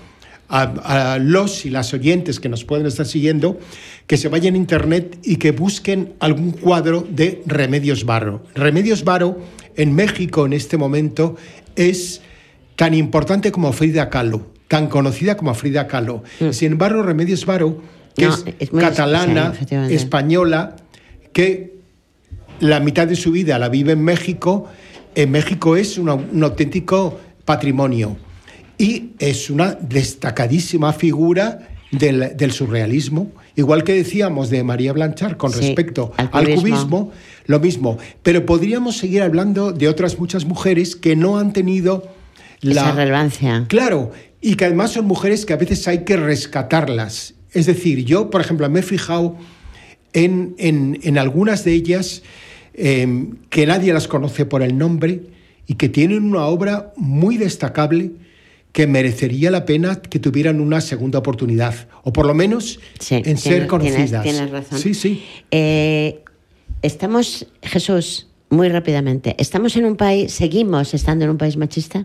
[0.48, 3.58] a, a los y las oyentes que nos pueden estar siguiendo,
[4.06, 8.42] que se vayan a internet y que busquen algún cuadro de Remedios Varo.
[8.54, 9.38] Remedios Varo
[9.76, 11.36] en México en este momento
[11.74, 12.20] es
[12.76, 16.22] tan importante como Frida Kahlo, tan conocida como Frida Kahlo.
[16.52, 17.80] Sin embargo, Remedios Varo,
[18.14, 18.30] que Mm.
[18.30, 19.52] No, es, catalana,
[19.90, 20.76] española,
[21.32, 21.74] que
[22.60, 24.68] la mitad de su vida la vive en México.
[25.14, 28.16] En México es una- un auténtico patrimonio
[28.78, 33.30] y es una destacadísima figura del, del surrealismo.
[33.54, 36.60] Igual que decíamos de María Blanchard con Sí, respecto al al cubismo.
[36.62, 37.12] cubismo,
[37.46, 37.98] lo mismo.
[38.22, 42.06] Pero podríamos seguir hablando de otras muchas mujeres que no han tenido
[42.60, 43.64] la Esa relevancia.
[43.68, 44.10] Claro,
[44.40, 47.34] y que además son mujeres que a veces hay que rescatarlas.
[47.52, 49.36] Es decir, yo, por ejemplo, me he fijado
[50.12, 52.22] en, en- en algunas de ellas
[52.74, 55.22] eh, que nadie las conoce por el nombre
[55.66, 58.10] y que tienen una obra muy destacable
[58.76, 63.22] que merecería la pena que tuvieran una segunda oportunidad, o por lo menos Sí, en
[63.22, 64.22] tienes- ser conocidas.
[64.22, 64.78] Tienes, tienes razón.
[64.78, 65.24] Sí, sí.
[65.50, 66.22] Eh,
[66.82, 72.04] estamos, Jesús, muy rápidamente, ¿estamos en un país, seguimos estando en un país machista?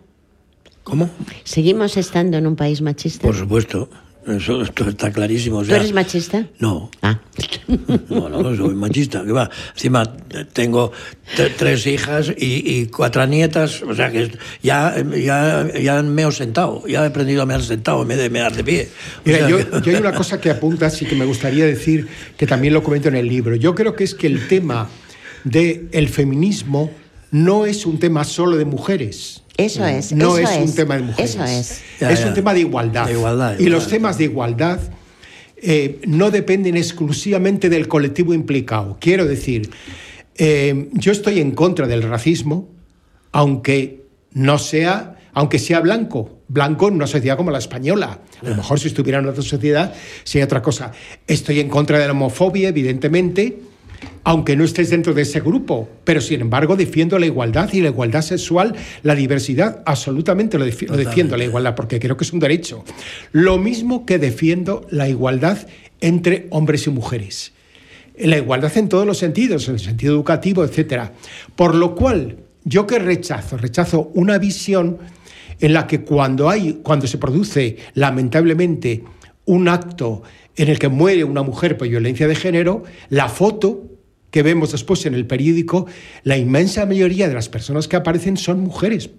[0.86, 1.09] ¿Cómo?
[1.43, 3.28] ¿Seguimos estando en un país machista?
[3.28, 3.89] Por supuesto.
[4.28, 5.57] Eso esto está clarísimo.
[5.57, 6.45] o ¿Tú eres machista?
[6.59, 6.89] No.
[7.01, 7.19] Ah.
[8.09, 9.24] No, no, soy machista.
[9.26, 9.49] ¿Qué va?
[9.74, 10.03] Encima
[10.53, 10.91] tengo
[11.36, 14.30] tre- tres hijas y, y cuatro nietas, o sea que
[14.61, 18.30] ya, ya, ya me he sentado, ya he aprendido a me sentado en vez de
[18.30, 18.89] mear de pie.
[19.17, 21.65] O Mira, sea yo, que- yo hay una cosa que apuntas y que me gustaría
[21.65, 22.07] decir,
[22.38, 23.55] que también lo comento en el libro.
[23.55, 24.89] Yo creo que es que el tema
[25.45, 26.91] del el feminismo
[27.32, 29.40] no es un tema solo de mujeres.
[29.57, 30.11] Eso es.
[30.13, 31.31] No eso es, un tema de mujeres.
[31.31, 31.81] Eso es.
[31.99, 32.27] Ya, es ya.
[32.27, 33.05] un tema de igualdad.
[33.05, 34.79] De igualdad, Y los temas de igualdad
[35.57, 38.97] eh, no dependen exclusivamente del colectivo implicado.
[38.99, 39.69] Quiero decir,
[40.35, 42.69] eh, yo estoy en contra del racismo,
[43.31, 46.39] aunque no sea, aunque sea blanco.
[46.47, 48.19] Blanco en una sociedad como la española.
[48.41, 49.93] A lo mejor si estuviera en otra sociedad
[50.23, 50.91] sería otra cosa.
[51.27, 53.59] Estoy en contra de la homofobia, evidentemente,
[54.23, 57.89] aunque no estés dentro de ese grupo, pero sin embargo defiendo la igualdad y la
[57.89, 62.33] igualdad sexual, la diversidad, absolutamente lo, defi- lo defiendo, la igualdad, porque creo que es
[62.33, 62.83] un derecho.
[63.31, 65.67] Lo mismo que defiendo la igualdad
[66.01, 67.53] entre hombres y mujeres.
[68.17, 71.13] La igualdad en todos los sentidos, en el sentido educativo, etcétera.
[71.55, 74.99] Por lo cual, yo que rechazo, rechazo una visión
[75.59, 79.03] en la que cuando hay, cuando se produce lamentablemente
[79.45, 80.21] un acto
[80.55, 83.83] en el que muere una mujer por violencia de género, la foto
[84.32, 85.86] que vemos después en el periódico,
[86.23, 89.09] la inmensa mayoría de las personas que aparecen son mujeres.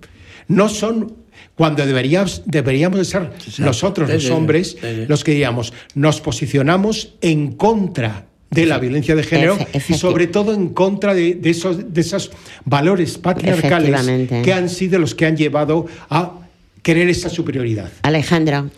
[0.49, 1.15] No son
[1.55, 8.27] cuando deberíamos, deberíamos de ser nosotros, los hombres, los que diríamos, nos posicionamos en contra
[8.51, 9.59] de la violencia de género
[9.89, 12.31] y sobre todo en contra de, de esos, de esos
[12.65, 16.39] valores patriarcales que han sido los que han llevado a
[16.83, 17.91] querer esa superioridad.
[18.03, 18.71] Alejandro.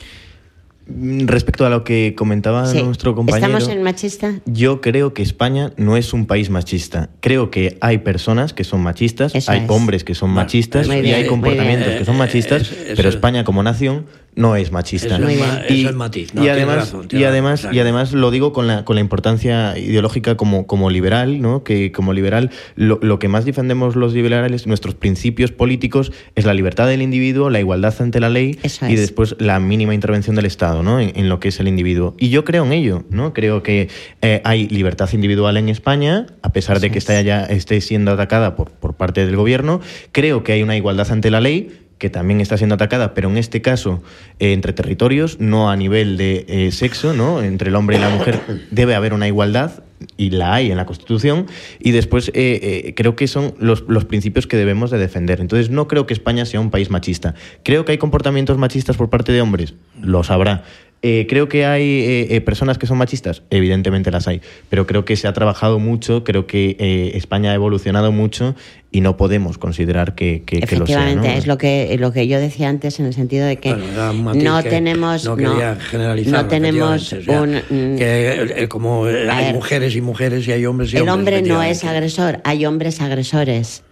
[0.87, 2.82] Respecto a lo que comentaba sí.
[2.82, 3.47] nuestro compañero.
[3.57, 4.35] ¿Estamos en machista?
[4.45, 7.09] Yo creo que España no es un país machista.
[7.20, 9.70] Creo que hay personas que son machistas, Eso hay es.
[9.70, 11.99] hombres que son Bueno, machistas y hay comportamientos bien.
[12.01, 14.05] que son machistas, Eh, eh, pero España como nación
[14.37, 15.16] no es machista.
[15.16, 16.35] Eso es, eso es matiz.
[16.35, 19.01] No, y tiene además, razón, y además, y además lo digo con la, con la
[19.01, 21.62] importancia ideológica como, como liberal, ¿no?
[21.62, 26.53] Que como liberal, lo, lo que más defendemos los liberales, nuestros principios políticos, es la
[26.53, 29.01] libertad del individuo, la igualdad ante la ley Eso y es.
[29.01, 31.01] después la mínima intervención del Estado, ¿no?
[31.01, 32.14] En, en lo que es el individuo.
[32.18, 33.33] Y yo creo en ello, ¿no?
[33.33, 33.89] Creo que
[34.22, 37.27] eh, hay libertad individual en España, a pesar de que Eso esté, es.
[37.27, 39.81] ya, esté siendo atacada por, por parte del gobierno.
[40.12, 43.39] Creo que hay una igualdad ante la ley que también está siendo atacada, pero en
[43.39, 44.03] este caso
[44.39, 47.43] eh, entre territorios, no a nivel de eh, sexo, ¿no?
[47.43, 49.85] Entre el hombre y la mujer debe haber una igualdad
[50.16, 51.46] y la hay en la Constitución,
[51.80, 55.40] y después eh, eh, creo que son los, los principios que debemos de defender.
[55.40, 57.34] Entonces no creo que España sea un país machista.
[57.62, 60.64] Creo que hay comportamientos machistas por parte de hombres, los habrá.
[61.07, 64.40] Eh, creo que hay eh, eh, personas que son machistas, evidentemente las hay,
[64.70, 68.55] pero creo que se ha trabajado mucho, creo que eh, España ha evolucionado mucho
[68.90, 70.96] y no podemos considerar que, que, que lo sea.
[70.96, 71.34] Efectivamente, ¿no?
[71.34, 74.62] es lo que, lo que yo decía antes en el sentido de que Bueno, no
[74.62, 77.57] que tenemos, no no, quería generalizar no tenemos un...
[77.57, 79.12] mm, que eh, como hay
[79.44, 82.64] ver, mujeres y mujeres y hay hombres y el hombres, hombre no es agresor, hay
[82.64, 83.82] hombres agresores.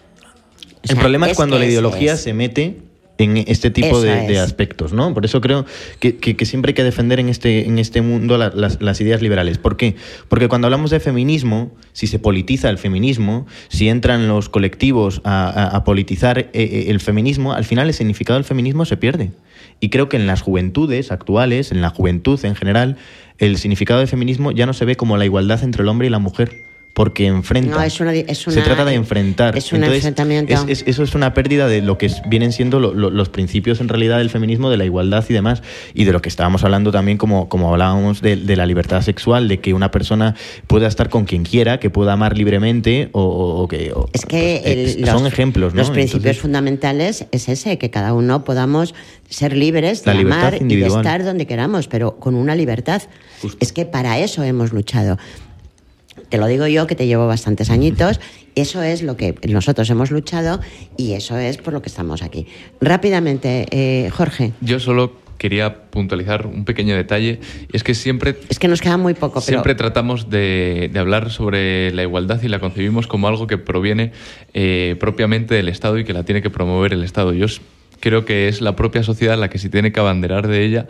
[0.88, 2.20] O El problema es, cuando la ideología es.
[2.22, 2.78] se mete
[3.18, 5.12] en este tipo de, aspectos, ¿no?
[5.14, 5.64] Por eso creo
[6.00, 9.00] que, que- que siempre hay que defender en este, en este mundo la- las, las
[9.00, 9.58] ideas liberales.
[9.58, 9.94] ¿Por qué?
[10.28, 15.48] Porque cuando hablamos de feminismo, si se politiza el feminismo, si entran los colectivos a,
[15.48, 19.30] a- a politizar eh, eh, el feminismo, al final el significado del feminismo se pierde.
[19.78, 22.96] Y creo que en las juventudes actuales, en la juventud en general,
[23.38, 26.10] el significado del feminismo ya no se ve como la igualdad entre el hombre y
[26.10, 26.50] la mujer.
[26.94, 27.76] Porque enfrenta.
[27.76, 29.56] No, es una- es se trata de enfrentar.
[29.56, 30.52] es un Entonces, enfrentamiento.
[30.52, 33.80] es- es- eso es una pérdida de lo que vienen siendo lo- lo- los principios
[33.80, 35.62] en realidad del feminismo, de la igualdad y demás,
[35.94, 39.48] y de lo que estábamos hablando también como, como hablábamos de, de la libertad sexual,
[39.48, 40.34] de que una persona
[40.66, 43.92] pueda estar con quien quiera, que pueda amar libremente o, que...
[43.94, 45.78] o- Es que pues, el- es- los, son ejemplos, ¿no?
[45.80, 48.94] los principios Entonces, fundamentales es ese, que cada uno podamos
[49.30, 53.00] ser libres de amar y de estar donde queramos, pero con una libertad.
[53.40, 53.56] Justo.
[53.60, 55.16] Es que para eso hemos luchado.
[56.28, 58.20] Te lo digo yo, que te llevo bastantes añitos.
[58.54, 60.60] Eso es lo que nosotros hemos luchado
[60.96, 62.46] y eso es por lo que estamos aquí.
[62.80, 67.40] Rápidamente, eh, Jorge, Yo solo quería puntualizar un pequeño detalle,
[67.72, 71.30] es que siempre es que nos queda muy poco, pero Siempre tratamos de, de hablar
[71.30, 74.12] sobre la igualdad y la concebimos como algo que proviene
[74.54, 77.32] eh, propiamente del Estado y que la tiene que promover el Estado.
[77.32, 77.46] Yo
[77.98, 80.86] creo que es la propia sociedad la que se tiene que abanderar de ella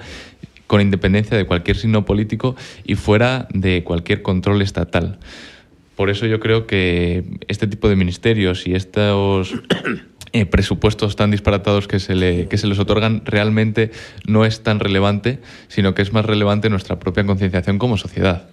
[0.73, 5.19] con independencia de cualquier signo político y fuera de cualquier control estatal.
[5.97, 9.53] Por eso yo creo que este tipo de ministerios y estos
[10.33, 13.91] eh, presupuestos tan disparatados que se, le- que se les otorgan realmente
[14.27, 18.49] no es tan relevante, sino que es más relevante nuestra propia concienciación como sociedad.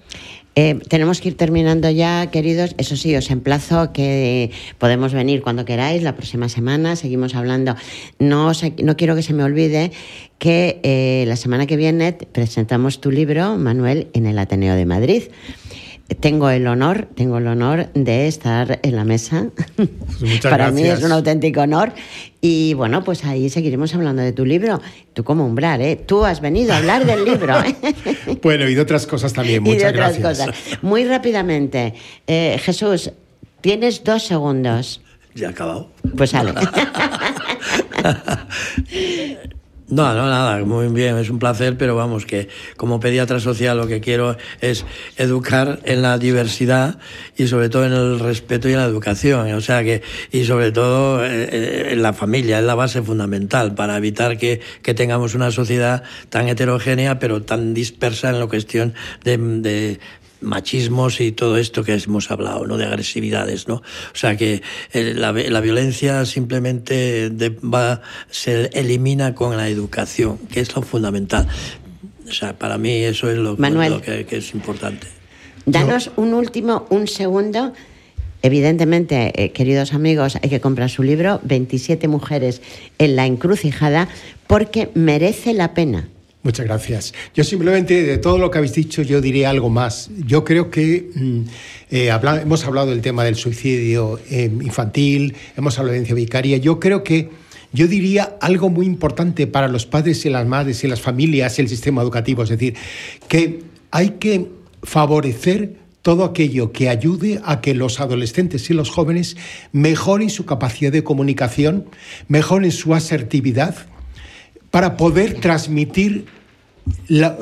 [0.55, 2.76] Eh, tenemos que ir terminando ya, queridos.
[2.78, 6.95] Eso sí, os emplazo que podemos venir cuando queráis la próxima semana.
[6.95, 7.76] Seguimos hablando.
[8.18, 8.51] No,
[8.84, 9.91] no quiero que se me olvide
[10.38, 15.24] que eh, la semana que viene presentamos tu libro, Manuel, en el Ateneo de Madrid.
[16.20, 19.47] Tengo el honor, tengo el honor de estar en la mesa.
[20.20, 21.93] muchas Para mí es un auténtico honor.
[22.41, 24.82] Y bueno, pues ahí seguiremos hablando de tu libro.
[25.14, 25.95] Tú como umbral, ¿eh?
[25.95, 27.60] Tú has venido a hablar del libro.
[27.64, 27.76] ¿eh?
[28.41, 29.57] Bueno, y de otras cosas también.
[29.66, 30.47] y Muchas de otras gracias.
[30.47, 30.84] cosas.
[30.84, 31.93] Muy rápidamente,
[32.28, 33.12] eh, Jesús,
[33.62, 35.01] tienes dos segundos.
[35.36, 35.89] Ya ha acabado.
[36.18, 36.53] Pues sale.
[39.90, 43.88] No, no, nada, muy bien, es un placer, pero vamos, que como pediatra social lo
[43.88, 44.86] que quiero es
[45.18, 47.00] educar en la diversidad
[47.36, 50.72] y sobre todo en el respeto y en la educación, o sea que, y sobre
[50.72, 55.50] todo eh, en la familia, es la base fundamental para evitar que, que tengamos una
[55.50, 60.00] sociedad tan heterogénea pero tan dispersa en la cuestión de, de
[60.42, 62.78] machismos y todo esto que hemos hablado, ¿no?
[62.78, 63.76] De agresividades, ¿no?
[63.76, 64.62] O sea que
[64.94, 70.82] eh, la, la violencia simplemente de- va, se elimina con la educación, que es lo
[70.82, 71.48] fundamental.
[72.28, 73.94] O sea, para mí eso es lo, Manuel.
[73.94, 75.08] lo que, que es importante.
[75.66, 77.74] Danos un último, un segundo.
[78.42, 82.62] Evidentemente, eh, queridos amigos, hay que comprar su libro, 27 mujeres
[82.98, 84.08] en la encrucijada,
[84.48, 86.08] porque merece la pena.
[86.42, 87.14] Muchas gracias.
[87.36, 90.10] Yo simplemente de todo lo que habéis dicho yo diría algo más.
[90.26, 91.42] Yo creo que mm,
[91.92, 96.58] eh, hemos hablado del tema del suicidio eh, infantil, hemos hablado de violencia vicaria.
[96.58, 97.30] Yo creo que
[97.74, 101.62] yo diría algo muy importante para los padres y las madres y las familias y
[101.62, 102.76] el sistema educativo, es decir,
[103.28, 103.60] que
[103.92, 104.48] hay que
[104.82, 109.36] favorecer todo aquello que ayude a que los adolescentes y los jóvenes
[109.74, 111.86] mejoren su capacidad de comunicación,
[112.28, 113.76] mejoren su asertividad,
[114.72, 116.26] para poder transmitir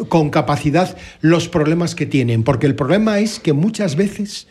[0.09, 2.43] con capacidad los problemas que tienen.
[2.43, 4.47] Porque el problema es que muchas veces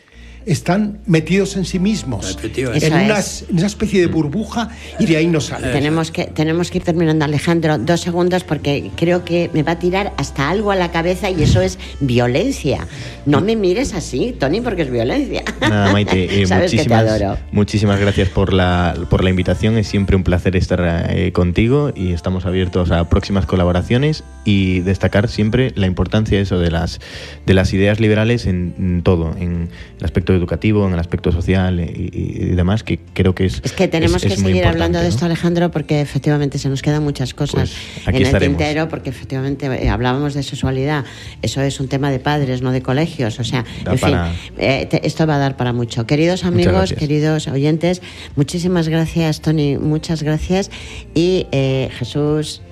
[0.47, 3.45] están metidos en sí mismos, en una, es.
[3.49, 5.73] en una especie de burbuja y de ahí no salen.
[5.73, 7.79] Tenemos que, tenemos que ir terminando, Alejandro.
[7.79, 11.43] Dos segundos porque creo que me va a tirar hasta algo a la cabeza y
[11.43, 12.87] eso es violencia.
[13.27, 15.43] No me mires así, Tony, porque es violencia.
[15.61, 17.39] Nada, Maite, eh, Sabes que te muchísimas, adoro.
[17.51, 19.77] muchísimas gracias por la, por la invitación.
[19.77, 25.29] Es siempre un placer estar eh, contigo y estamos abiertos a próximas colaboraciones y destacar
[25.29, 27.01] siempre la importancia eso de las,
[27.47, 31.81] de las ideas liberales en, en todo, en el aspecto educativo, en el aspecto social
[31.81, 33.61] y, y demás, que creo que es.
[33.65, 35.27] Es que tenemos es- que es seguir hablando de esto, ¿no?
[35.27, 37.73] Alejandro, porque efectivamente se nos quedan muchas cosas
[38.05, 38.43] Pues en estaremos.
[38.43, 41.05] el tintero, porque efectivamente eh, hablábamos de sexualidad.
[41.43, 43.39] Eso es un tema de padres, no de colegios.
[43.41, 46.07] O sea, Da en para- fin, eh, te- esto va a dar para mucho.
[46.07, 48.03] Queridos amigos, queridos oyentes,
[48.37, 50.71] muchísimas gracias, Tony, muchas gracias.
[51.15, 52.63] Y eh, Jesús,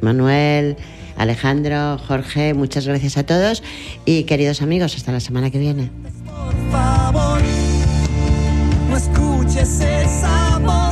[0.00, 0.76] Manuel.
[1.16, 3.62] Alejandro, Jorge, muchas gracias a todos
[4.06, 5.90] y queridos amigos, hasta la semana que viene.
[6.40, 7.40] Por favor,
[8.88, 10.89] no escuches esa voz.